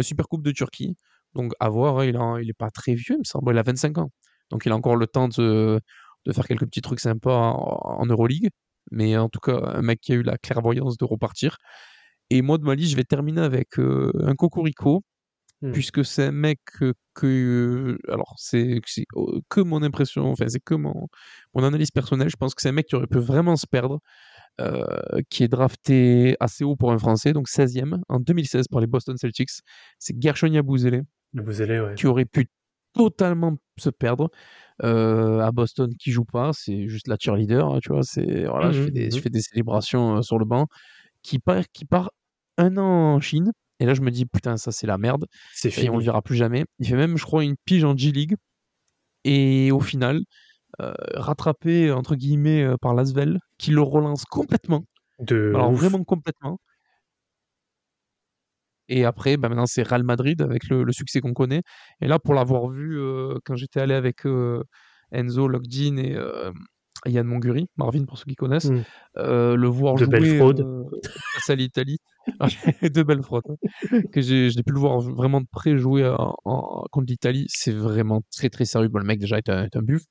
[0.01, 0.97] Super Coupe de Turquie.
[1.35, 3.59] Donc, à voir, hein, il, a- il est pas très vieux, il me semble, il
[3.59, 4.11] a 25 ans.
[4.51, 5.81] Donc, il a encore le temps de,
[6.27, 8.51] de faire quelques petits trucs sympas en, en Euroleague.
[8.93, 11.57] Mais en tout cas, un mec qui a eu la clairvoyance de repartir.
[12.31, 15.03] Et moi, de ma liste, je vais terminer avec euh, un Cocorico,
[15.63, 15.81] Hmm.
[15.81, 18.81] puisque c'est un mec que, que- alors c'est
[19.17, 21.09] euh, que mon impression, enfin c'est que mon,
[21.55, 24.01] mon analyse personnelle, je pense que c'est un mec qui aurait pu vraiment se perdre,
[24.61, 24.87] euh,
[25.31, 29.17] qui est drafté assez haut pour un Français, donc 16e en 2016 par les Boston
[29.19, 29.51] Celtics.
[29.99, 31.05] C'est Gershon Yabusele
[31.35, 31.95] Le Bouzélé, ouais.
[31.95, 32.49] qui aurait pu
[32.95, 34.31] totalement se perdre
[34.85, 38.73] euh, à Boston qui joue pas, c'est juste la cheerleader, hein, tu vois, c'est voilà,
[38.73, 39.23] je Mhm, fais des, je mhm.
[39.23, 40.67] fais des célébrations euh, sur le banc,
[41.27, 42.11] qui part, qui part
[42.59, 43.53] un an en Chine.
[43.81, 46.05] Et là, je me dis, putain, ça, c'est la merde C'est et on le fini.
[46.05, 46.65] verra plus jamais.
[46.79, 48.37] Il fait même, je crois, une pige en G-League.
[49.25, 50.21] Et au final,
[50.81, 54.85] euh, rattrapé, entre guillemets, euh, par Lasvel, qui le relance complètement.
[55.21, 55.81] De Alors ouf.
[55.81, 56.59] vraiment complètement.
[58.89, 61.63] Et après, bah, maintenant, c'est Real Madrid avec le, le succès qu'on connaît.
[62.01, 64.25] Et là, pour l'avoir vu euh, quand j'étais allé avec
[65.13, 66.17] Enzo, Logdin et
[67.07, 68.83] Yann Monguri, Marvin pour ceux qui connaissent, Mm.
[69.19, 70.85] euh, le voir De jouer euh,
[71.35, 71.99] face à l'Italie,
[72.83, 74.03] de belles fraudes, ouais.
[74.13, 78.23] que j'ai, pu le voir vraiment de près jouer en- en- contre l'Italie, c'est vraiment
[78.33, 78.89] très très sérieux.
[78.89, 80.03] Bon, le mec déjà est un, est un buff,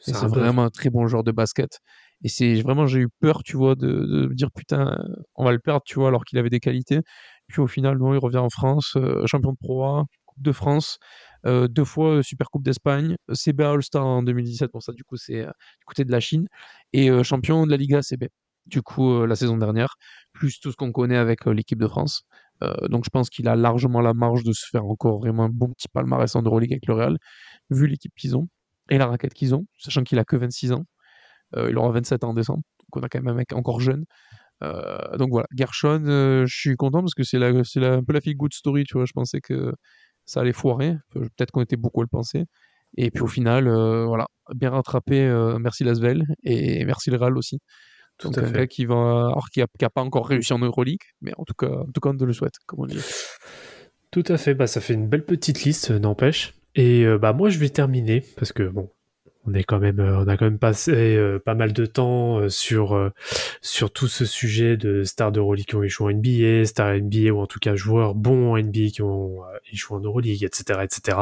[0.00, 1.78] C'est vraiment un très bon joueur de basket.
[2.24, 4.98] Et c'est vraiment, j'ai eu peur, tu vois, de, de me dire putain,
[5.36, 7.00] on va le perdre, tu vois, alors qu'il avait des qualités.
[7.46, 10.52] Puis au final, non, il revient en France, euh, champion de Pro A, Coupe de
[10.52, 10.98] France,
[11.46, 15.16] euh, deux fois euh, Super Coupe d'Espagne, CBA All-Star en 2017, bon ça du coup
[15.16, 16.46] c'est euh, du côté de la Chine,
[16.92, 18.26] et euh, champion de la Liga ACB,
[18.66, 19.96] du coup euh, la saison dernière,
[20.32, 22.22] plus tout ce qu'on connaît avec euh, l'équipe de France.
[22.62, 25.48] Euh, donc je pense qu'il a largement la marge de se faire encore vraiment un
[25.48, 27.18] bon petit palmarès en Euroleague avec le Real,
[27.70, 28.48] vu l'équipe qu'ils ont
[28.90, 30.84] et la raquette qu'ils ont, sachant qu'il a que 26 ans.
[31.56, 33.80] Euh, il aura 27 ans en décembre, donc on a quand même un mec encore
[33.80, 34.04] jeune.
[34.62, 38.36] Euh, donc voilà, Gershon, euh, je suis content parce que c'est un peu la feel
[38.36, 39.06] good story, tu vois.
[39.06, 39.72] Je pensais que
[40.28, 42.44] ça allait foirer, peut-être qu'on était beaucoup à le penser.
[42.96, 45.20] Et puis au final, euh, voilà, bien rattrapé.
[45.26, 47.58] euh, merci Lasvel et merci le Real aussi.
[48.18, 48.52] Tout Donc à un fait.
[48.60, 51.44] gars qui va, alors qui a, qui a pas encore réussi en Euroleague, mais en
[51.44, 53.00] tout cas, en tout cas, on te le souhaite, comme on dit.
[54.10, 56.54] Tout à fait, bah, ça fait une belle petite liste, euh, n'empêche.
[56.74, 58.90] Et euh, bah, moi, je vais terminer, parce que bon,
[59.48, 62.38] on, est quand même, euh, on a quand même passé euh, pas mal de temps
[62.38, 63.10] euh, sur,
[63.62, 67.40] sur tout ce sujet de stars d'Euroleague qui ont échoué en NBA, stars NBA, ou
[67.40, 69.38] en tout cas joueurs bons en NBA qui ont
[69.72, 71.18] échoué en Euroleague, etc., etc.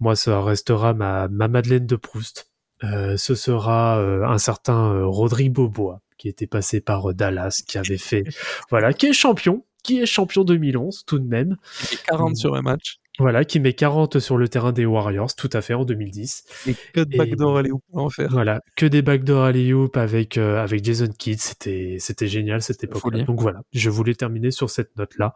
[0.00, 2.50] Moi, ça restera ma, ma Madeleine de Proust.
[2.82, 7.76] Euh, ce sera euh, un certain euh, Rodrigue Bobois, qui était passé par Dallas, qui
[7.78, 8.24] avait fait,
[8.70, 11.56] voilà, qui est champion, qui est champion 2011 tout de même.
[11.92, 12.34] Et 40 Mm.
[12.36, 15.74] sur un match, Voilà, qui met 40 sur le terrain des Warriors, tout à fait,
[15.74, 16.44] en 2010.
[16.66, 18.30] et que de backdoor aller où en faire?
[18.30, 23.18] Voilà, que des backdoor alley-oop avec, euh, avec Jason Kidd, c'était, c'était génial cette époque-là.
[23.18, 23.24] Folie.
[23.24, 25.34] Donc voilà, je voulais terminer sur cette note-là.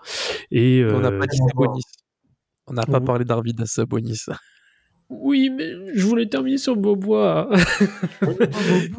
[0.51, 1.83] Et, on n'a euh, pas dit Sabonis.
[2.67, 4.25] On n'a pas parlé d'Arvidas Sabonis.
[5.11, 7.49] Oui, mais je voulais terminer sur Bobois.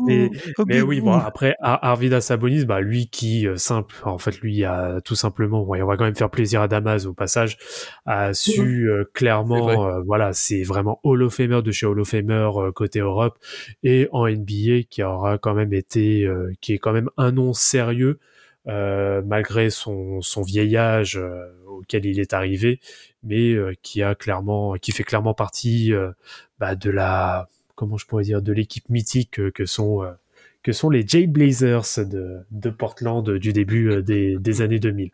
[0.07, 0.29] Mais-
[0.67, 4.63] Mais oui, bon, après, Ar- Arvidas Sabonis, bah, lui qui, euh, simple, en fait, lui
[4.63, 7.57] a tout simplement, bon, et on va quand même faire plaisir à Damas au passage,
[8.05, 12.07] a su euh, clairement, euh, voilà, c'est vraiment Hall of Famer de chez Hall of
[12.07, 13.37] Famer euh, côté Europe
[13.83, 17.53] et en NBA qui aura quand même été, euh, qui est quand même un nom
[17.53, 18.19] sérieux
[18.67, 21.45] euh, malgré son, son vieil âge euh,
[21.75, 22.79] auquel il est arrivé,
[23.23, 26.11] mais euh, qui a clairement, qui fait clairement partie euh,
[26.59, 30.03] bah, de la, comment je pourrais dire, de l'équipe mythique euh, que sont
[30.65, 35.11] que sont les Jay Blazers de, de Portland du début euh, des, des années 2000.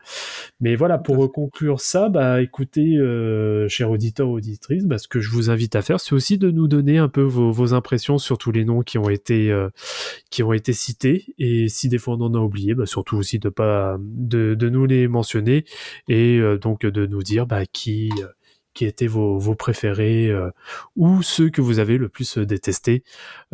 [0.62, 5.30] Mais voilà, pour conclure ça, bah écoutez, euh, chers auditeurs auditrices, bah, ce que je
[5.30, 8.38] vous invite à faire, c'est aussi de nous donner un peu vos, vos impressions sur
[8.38, 9.68] tous les noms qui ont été euh,
[10.30, 13.38] qui ont été cités, et si des fois on en a oublié, bah, surtout aussi
[13.38, 15.66] de pas de, de nous les mentionner
[16.08, 18.28] et euh, donc de nous dire bah, qui euh,
[18.74, 20.50] qui étaient vos, vos préférés euh,
[20.96, 23.04] ou ceux que vous avez le plus euh, détestés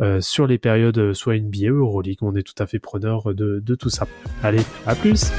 [0.00, 2.18] euh, sur les périodes soit NBA ou Euroleague.
[2.22, 4.06] On est tout à fait preneur de, de tout ça.
[4.42, 5.30] Allez, à plus